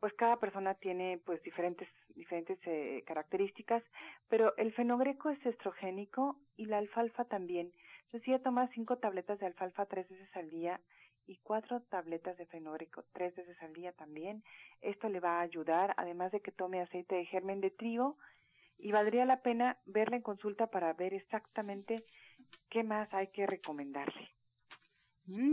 pues 0.00 0.12
cada 0.14 0.36
persona 0.38 0.74
tiene 0.74 1.20
pues 1.24 1.42
diferentes 1.42 1.88
diferentes 2.14 2.58
eh, 2.66 3.04
características, 3.06 3.82
pero 4.28 4.56
el 4.56 4.72
fenogreco 4.72 5.30
es 5.30 5.44
estrogénico 5.46 6.36
y 6.56 6.66
la 6.66 6.78
alfalfa 6.78 7.24
también. 7.24 7.72
Ella 8.12 8.42
toma 8.42 8.68
cinco 8.74 8.96
tabletas 8.96 9.38
de 9.38 9.46
alfalfa 9.46 9.86
tres 9.86 10.08
veces 10.08 10.28
al 10.36 10.50
día 10.50 10.80
y 11.26 11.36
cuatro 11.38 11.82
tabletas 11.82 12.36
de 12.36 12.46
fenogreco 12.46 13.04
tres 13.12 13.34
veces 13.36 13.56
al 13.62 13.72
día 13.72 13.92
también. 13.92 14.42
Esto 14.80 15.08
le 15.08 15.20
va 15.20 15.38
a 15.38 15.42
ayudar, 15.42 15.94
además 15.96 16.32
de 16.32 16.40
que 16.40 16.50
tome 16.50 16.80
aceite 16.80 17.14
de 17.14 17.26
germen 17.26 17.60
de 17.60 17.70
trigo 17.70 18.16
y 18.78 18.92
valdría 18.92 19.24
la 19.24 19.42
pena 19.42 19.78
verla 19.86 20.16
en 20.16 20.22
consulta 20.22 20.68
para 20.68 20.92
ver 20.92 21.14
exactamente 21.14 22.02
qué 22.68 22.82
más 22.82 23.12
hay 23.12 23.28
que 23.28 23.46
recomendarle. 23.46 24.37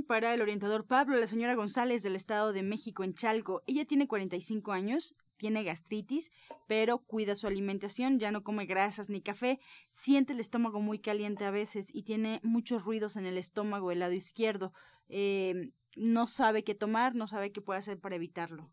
Para 0.08 0.34
el 0.34 0.42
orientador 0.42 0.86
Pablo, 0.86 1.18
la 1.18 1.28
señora 1.28 1.56
González 1.56 2.02
del 2.02 2.16
Estado 2.16 2.54
de 2.54 2.64
México 2.64 3.04
en 3.04 3.14
Chalco, 3.14 3.62
ella 3.68 3.84
tiene 3.84 4.08
45 4.08 4.72
años, 4.72 5.16
tiene 5.36 5.66
gastritis, 5.66 6.32
pero 6.66 7.00
cuida 7.00 7.36
su 7.36 7.46
alimentación, 7.46 8.18
ya 8.18 8.32
no 8.32 8.42
come 8.42 8.66
grasas 8.68 9.10
ni 9.10 9.22
café, 9.22 9.60
siente 9.92 10.32
el 10.32 10.40
estómago 10.40 10.80
muy 10.80 11.00
caliente 11.00 11.44
a 11.44 11.52
veces 11.52 11.88
y 11.94 12.04
tiene 12.04 12.40
muchos 12.42 12.86
ruidos 12.86 13.18
en 13.18 13.26
el 13.26 13.38
estómago 13.38 13.90
del 13.90 14.00
lado 14.00 14.14
izquierdo. 14.14 14.72
Eh, 15.10 15.72
no 15.98 16.26
sabe 16.28 16.64
qué 16.64 16.74
tomar, 16.74 17.14
no 17.14 17.28
sabe 17.28 17.52
qué 17.52 17.62
puede 17.62 17.80
hacer 17.80 18.00
para 18.00 18.16
evitarlo. 18.16 18.72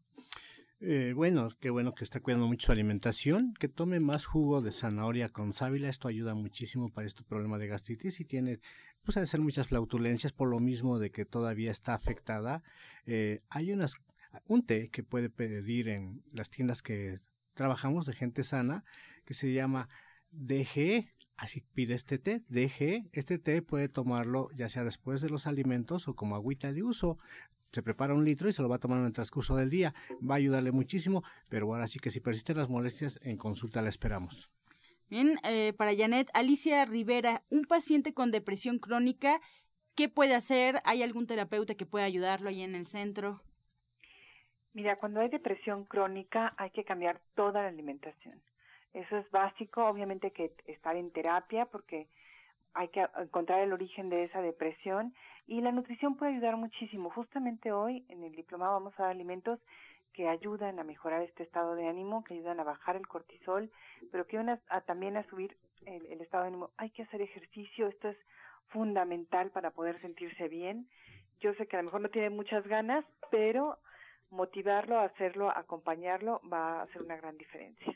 Eh, 0.84 1.12
bueno, 1.14 1.46
qué 1.60 1.70
bueno 1.70 1.94
que 1.94 2.02
está 2.02 2.18
cuidando 2.18 2.48
mucho 2.48 2.66
su 2.66 2.72
alimentación, 2.72 3.54
que 3.54 3.68
tome 3.68 4.00
más 4.00 4.26
jugo 4.26 4.60
de 4.62 4.72
zanahoria 4.72 5.28
con 5.28 5.52
sábila, 5.52 5.88
esto 5.88 6.08
ayuda 6.08 6.34
muchísimo 6.34 6.88
para 6.88 7.06
este 7.06 7.22
problema 7.22 7.56
de 7.58 7.68
gastritis 7.68 8.18
y 8.18 8.24
tiene, 8.24 8.58
pues 9.04 9.16
a 9.16 9.26
ser 9.26 9.40
muchas 9.40 9.68
flautulencias 9.68 10.32
por 10.32 10.48
lo 10.48 10.60
mismo 10.60 10.98
de 10.98 11.10
que 11.10 11.24
todavía 11.24 11.70
está 11.70 11.94
afectada. 11.94 12.62
Eh, 13.06 13.40
hay 13.48 13.72
unas, 13.72 13.94
un 14.46 14.64
té 14.64 14.90
que 14.90 15.02
puede 15.02 15.30
pedir 15.30 15.88
en 15.88 16.22
las 16.32 16.50
tiendas 16.50 16.82
que 16.82 17.20
trabajamos 17.54 18.06
de 18.06 18.14
gente 18.14 18.42
sana, 18.42 18.84
que 19.24 19.34
se 19.34 19.52
llama 19.52 19.88
DG, 20.30 21.12
así 21.36 21.62
pide 21.74 21.94
este 21.94 22.18
té, 22.18 22.44
DG, 22.48 23.10
este 23.12 23.38
té 23.38 23.62
puede 23.62 23.88
tomarlo 23.88 24.48
ya 24.54 24.68
sea 24.68 24.84
después 24.84 25.20
de 25.20 25.28
los 25.28 25.46
alimentos 25.46 26.08
o 26.08 26.14
como 26.14 26.36
agüita 26.36 26.72
de 26.72 26.82
uso, 26.82 27.18
se 27.72 27.82
prepara 27.82 28.14
un 28.14 28.24
litro 28.24 28.48
y 28.48 28.52
se 28.52 28.62
lo 28.62 28.68
va 28.68 28.76
a 28.76 28.80
tomar 28.80 28.98
en 28.98 29.06
el 29.06 29.12
transcurso 29.12 29.56
del 29.56 29.70
día. 29.70 29.94
Va 30.18 30.34
a 30.34 30.38
ayudarle 30.38 30.72
muchísimo, 30.72 31.24
pero 31.48 31.66
ahora 31.66 31.88
sí 31.88 31.98
que 31.98 32.10
si 32.10 32.20
persisten 32.20 32.58
las 32.58 32.68
molestias, 32.68 33.18
en 33.22 33.38
consulta 33.38 33.80
la 33.80 33.88
esperamos. 33.88 34.50
Bien, 35.12 35.36
eh, 35.44 35.74
para 35.74 35.94
Janet, 35.94 36.30
Alicia 36.32 36.86
Rivera, 36.86 37.42
un 37.50 37.66
paciente 37.66 38.14
con 38.14 38.30
depresión 38.30 38.78
crónica, 38.78 39.42
¿qué 39.94 40.08
puede 40.08 40.34
hacer? 40.34 40.80
¿Hay 40.86 41.02
algún 41.02 41.26
terapeuta 41.26 41.74
que 41.74 41.84
pueda 41.84 42.06
ayudarlo 42.06 42.48
ahí 42.48 42.62
en 42.62 42.74
el 42.74 42.86
centro? 42.86 43.42
Mira, 44.72 44.96
cuando 44.96 45.20
hay 45.20 45.28
depresión 45.28 45.84
crónica 45.84 46.54
hay 46.56 46.70
que 46.70 46.84
cambiar 46.84 47.20
toda 47.34 47.60
la 47.60 47.68
alimentación. 47.68 48.40
Eso 48.94 49.18
es 49.18 49.30
básico, 49.30 49.84
obviamente 49.84 50.30
que 50.30 50.54
estar 50.66 50.96
en 50.96 51.10
terapia 51.10 51.66
porque 51.66 52.08
hay 52.72 52.88
que 52.88 53.06
encontrar 53.18 53.60
el 53.60 53.74
origen 53.74 54.08
de 54.08 54.24
esa 54.24 54.40
depresión 54.40 55.12
y 55.46 55.60
la 55.60 55.72
nutrición 55.72 56.16
puede 56.16 56.32
ayudar 56.32 56.56
muchísimo. 56.56 57.10
Justamente 57.10 57.70
hoy 57.70 58.06
en 58.08 58.24
el 58.24 58.34
diplomado 58.34 58.72
vamos 58.72 58.94
a 58.96 59.02
dar 59.02 59.10
alimentos 59.10 59.60
que 60.12 60.28
ayudan 60.28 60.78
a 60.78 60.84
mejorar 60.84 61.22
este 61.22 61.42
estado 61.42 61.74
de 61.74 61.88
ánimo, 61.88 62.24
que 62.24 62.34
ayudan 62.34 62.60
a 62.60 62.64
bajar 62.64 62.96
el 62.96 63.06
cortisol, 63.06 63.70
pero 64.10 64.26
que 64.26 64.36
ayudan 64.36 64.60
a, 64.68 64.80
también 64.82 65.16
a 65.16 65.26
subir 65.28 65.56
el, 65.86 66.06
el 66.06 66.20
estado 66.20 66.44
de 66.44 66.48
ánimo. 66.48 66.70
Hay 66.76 66.90
que 66.90 67.02
hacer 67.02 67.22
ejercicio, 67.22 67.88
esto 67.88 68.08
es 68.08 68.16
fundamental 68.68 69.50
para 69.50 69.70
poder 69.70 70.00
sentirse 70.00 70.48
bien. 70.48 70.88
Yo 71.40 71.54
sé 71.54 71.66
que 71.66 71.76
a 71.76 71.80
lo 71.80 71.86
mejor 71.86 72.00
no 72.00 72.08
tiene 72.08 72.30
muchas 72.30 72.66
ganas, 72.66 73.04
pero 73.30 73.78
motivarlo 74.30 74.98
hacerlo, 74.98 75.50
acompañarlo, 75.50 76.40
va 76.50 76.80
a 76.80 76.82
hacer 76.82 77.02
una 77.02 77.16
gran 77.16 77.36
diferencia. 77.36 77.94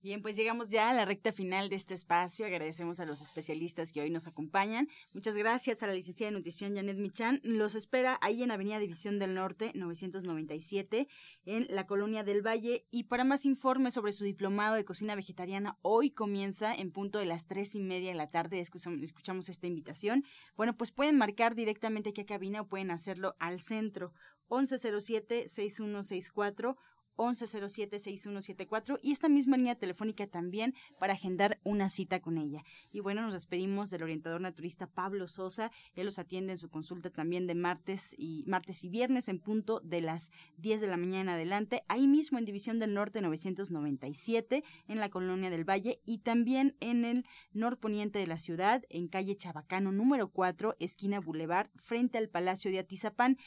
Bien, 0.00 0.22
pues 0.22 0.36
llegamos 0.36 0.68
ya 0.68 0.90
a 0.90 0.94
la 0.94 1.04
recta 1.04 1.32
final 1.32 1.68
de 1.68 1.74
este 1.74 1.92
espacio. 1.92 2.46
Agradecemos 2.46 3.00
a 3.00 3.04
los 3.04 3.20
especialistas 3.20 3.90
que 3.90 4.00
hoy 4.00 4.10
nos 4.10 4.28
acompañan. 4.28 4.86
Muchas 5.12 5.36
gracias 5.36 5.82
a 5.82 5.88
la 5.88 5.92
licenciada 5.92 6.30
de 6.30 6.36
nutrición 6.36 6.76
Janet 6.76 6.98
Michan. 6.98 7.40
Los 7.42 7.74
espera 7.74 8.16
ahí 8.22 8.44
en 8.44 8.52
Avenida 8.52 8.78
División 8.78 9.18
del 9.18 9.34
Norte, 9.34 9.72
997, 9.74 11.08
en 11.46 11.66
la 11.68 11.86
Colonia 11.86 12.22
del 12.22 12.46
Valle. 12.46 12.86
Y 12.92 13.04
para 13.04 13.24
más 13.24 13.44
informes 13.44 13.94
sobre 13.94 14.12
su 14.12 14.22
diplomado 14.22 14.76
de 14.76 14.84
cocina 14.84 15.16
vegetariana, 15.16 15.76
hoy 15.82 16.12
comienza 16.12 16.72
en 16.72 16.92
punto 16.92 17.18
de 17.18 17.26
las 17.26 17.46
tres 17.46 17.74
y 17.74 17.80
media 17.80 18.10
de 18.10 18.16
la 18.16 18.30
tarde. 18.30 18.60
Escuchamos, 18.60 19.48
esta 19.48 19.66
invitación. 19.66 20.22
Bueno, 20.56 20.76
pues 20.76 20.92
pueden 20.92 21.18
marcar 21.18 21.56
directamente 21.56 22.10
aquí 22.10 22.20
a 22.20 22.26
cabina 22.26 22.60
o 22.60 22.68
pueden 22.68 22.92
hacerlo 22.92 23.34
al 23.40 23.60
centro 23.60 24.12
1107-6164 24.48 26.76
1107-6174 27.18 28.98
y 29.02 29.12
esta 29.12 29.28
misma 29.28 29.58
línea 29.58 29.74
telefónica 29.74 30.26
también 30.26 30.74
para 30.98 31.12
agendar 31.12 31.60
una 31.64 31.90
cita 31.90 32.20
con 32.20 32.38
ella. 32.38 32.64
Y 32.92 33.00
bueno, 33.00 33.22
nos 33.22 33.34
despedimos 33.34 33.90
del 33.90 34.04
orientador 34.04 34.40
naturista 34.40 34.86
Pablo 34.86 35.28
Sosa. 35.28 35.70
Él 35.94 36.06
los 36.06 36.18
atiende 36.18 36.52
en 36.52 36.58
su 36.58 36.70
consulta 36.70 37.10
también 37.10 37.46
de 37.46 37.54
martes 37.54 38.14
y 38.16 38.44
martes 38.46 38.84
y 38.84 38.88
viernes 38.88 39.28
en 39.28 39.40
punto 39.40 39.80
de 39.80 40.00
las 40.00 40.30
10 40.56 40.80
de 40.80 40.86
la 40.86 40.96
mañana 40.96 41.34
adelante, 41.34 41.82
ahí 41.88 42.06
mismo 42.06 42.38
en 42.38 42.44
División 42.44 42.78
del 42.78 42.94
Norte 42.94 43.20
997 43.20 44.64
en 44.86 44.98
la 44.98 45.10
Colonia 45.10 45.50
del 45.50 45.68
Valle 45.68 46.00
y 46.04 46.18
también 46.18 46.76
en 46.80 47.04
el 47.04 47.26
norponiente 47.52 48.18
de 48.18 48.26
la 48.26 48.38
ciudad 48.38 48.84
en 48.88 49.08
calle 49.08 49.36
Chabacano 49.36 49.92
número 49.92 50.28
4, 50.28 50.76
esquina 50.78 51.20
Boulevard, 51.20 51.70
frente 51.76 52.18
al 52.18 52.28
Palacio 52.28 52.70
de 52.70 52.78
Atizapán. 52.78 53.38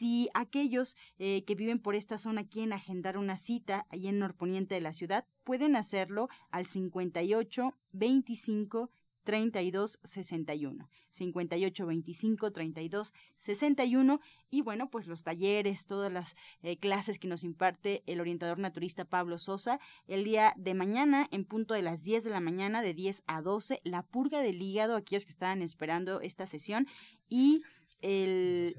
Si 0.00 0.30
aquellos 0.32 0.96
eh, 1.18 1.44
que 1.44 1.54
viven 1.54 1.78
por 1.78 1.94
esta 1.94 2.16
zona 2.16 2.48
quieren 2.48 2.72
agendar 2.72 3.18
una 3.18 3.36
cita 3.36 3.86
ahí 3.90 4.08
en 4.08 4.18
norponiente 4.18 4.74
de 4.74 4.80
la 4.80 4.94
ciudad, 4.94 5.26
pueden 5.44 5.76
hacerlo 5.76 6.30
al 6.50 6.64
58 6.64 7.74
25 7.92 8.90
32 9.24 9.98
61 10.02 10.88
58 11.10 11.86
25 11.86 12.50
32 12.50 13.12
61 13.36 14.20
y 14.48 14.62
bueno 14.62 14.88
pues 14.88 15.06
los 15.06 15.22
talleres 15.22 15.84
todas 15.84 16.10
las 16.10 16.34
eh, 16.62 16.78
clases 16.78 17.18
que 17.18 17.28
nos 17.28 17.44
imparte 17.44 18.02
el 18.06 18.22
orientador 18.22 18.58
naturista 18.58 19.04
Pablo 19.04 19.36
Sosa 19.36 19.80
el 20.06 20.24
día 20.24 20.54
de 20.56 20.72
mañana 20.72 21.28
en 21.30 21.44
punto 21.44 21.74
de 21.74 21.82
las 21.82 22.04
10 22.04 22.24
de 22.24 22.30
la 22.30 22.40
mañana 22.40 22.80
de 22.80 22.94
10 22.94 23.22
a 23.26 23.42
12 23.42 23.82
la 23.84 24.02
purga 24.02 24.40
del 24.40 24.62
hígado 24.62 24.96
aquellos 24.96 25.26
que 25.26 25.32
estaban 25.32 25.60
esperando 25.60 26.22
esta 26.22 26.46
sesión 26.46 26.86
y 27.28 27.60
el 28.00 28.74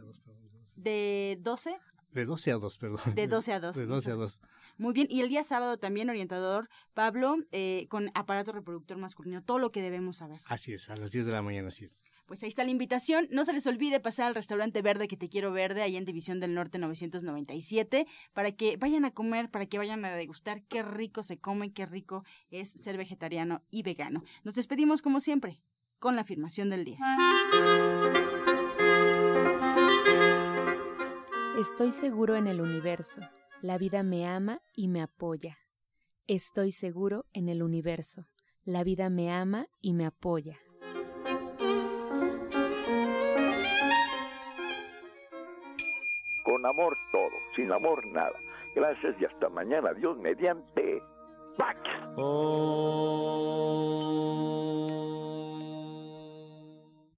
de 0.81 1.37
12 1.41 1.77
de 2.13 2.25
12 2.25 2.51
a 2.51 2.57
2, 2.57 2.77
perdón. 2.77 3.15
De 3.15 3.27
12 3.27 3.53
a 3.53 3.59
2. 3.59 3.75
De 3.75 3.85
12 3.85 4.11
a 4.11 4.15
2. 4.15 4.41
Muy 4.77 4.93
bien. 4.93 5.07
Y 5.09 5.21
el 5.21 5.29
día 5.29 5.43
sábado 5.43 5.77
también, 5.77 6.09
orientador 6.09 6.69
Pablo, 6.93 7.37
eh, 7.51 7.87
con 7.89 8.11
aparato 8.13 8.51
reproductor 8.51 8.97
masculino, 8.97 9.41
todo 9.41 9.59
lo 9.59 9.71
que 9.71 9.81
debemos 9.81 10.17
saber. 10.17 10.39
Así 10.47 10.73
es, 10.73 10.89
a 10.89 10.97
las 10.97 11.11
10 11.11 11.27
de 11.27 11.31
la 11.31 11.41
mañana, 11.41 11.69
así 11.69 11.85
es. 11.85 12.03
Pues 12.25 12.43
ahí 12.43 12.49
está 12.49 12.63
la 12.63 12.71
invitación. 12.71 13.27
No 13.31 13.45
se 13.45 13.53
les 13.53 13.65
olvide 13.65 13.99
pasar 13.99 14.27
al 14.27 14.35
restaurante 14.35 14.81
verde 14.81 15.07
que 15.07 15.17
te 15.17 15.29
quiero 15.29 15.51
verde, 15.51 15.83
ahí 15.83 15.95
en 15.95 16.05
División 16.05 16.39
del 16.39 16.53
Norte 16.53 16.79
997, 16.79 18.07
para 18.33 18.51
que 18.51 18.77
vayan 18.77 19.05
a 19.05 19.11
comer, 19.11 19.49
para 19.49 19.65
que 19.65 19.77
vayan 19.77 20.03
a 20.03 20.13
degustar 20.15 20.63
qué 20.63 20.83
rico 20.83 21.23
se 21.23 21.39
come, 21.39 21.71
qué 21.71 21.85
rico 21.85 22.25
es 22.49 22.71
ser 22.71 22.97
vegetariano 22.97 23.61
y 23.69 23.83
vegano. 23.83 24.23
Nos 24.43 24.55
despedimos 24.55 25.01
como 25.01 25.21
siempre, 25.21 25.61
con 25.99 26.15
la 26.15 26.23
afirmación 26.23 26.69
del 26.69 26.83
día. 26.83 26.97
Estoy 31.61 31.91
seguro 31.91 32.37
en 32.37 32.47
el 32.47 32.59
universo. 32.59 33.21
La 33.61 33.77
vida 33.77 34.01
me 34.01 34.25
ama 34.25 34.61
y 34.73 34.87
me 34.87 34.99
apoya. 34.99 35.59
Estoy 36.25 36.71
seguro 36.71 37.25
en 37.33 37.49
el 37.49 37.61
universo. 37.61 38.25
La 38.65 38.83
vida 38.83 39.11
me 39.11 39.31
ama 39.31 39.67
y 39.79 39.93
me 39.93 40.07
apoya. 40.07 40.57
Con 46.45 46.65
amor 46.65 46.95
todo, 47.11 47.37
sin 47.55 47.71
amor 47.71 48.03
nada. 48.07 48.33
Gracias 48.73 49.15
y 49.21 49.25
hasta 49.25 49.47
mañana. 49.49 49.93
Dios 49.93 50.17
mediante. 50.17 51.03
¡Pax! 51.59 51.77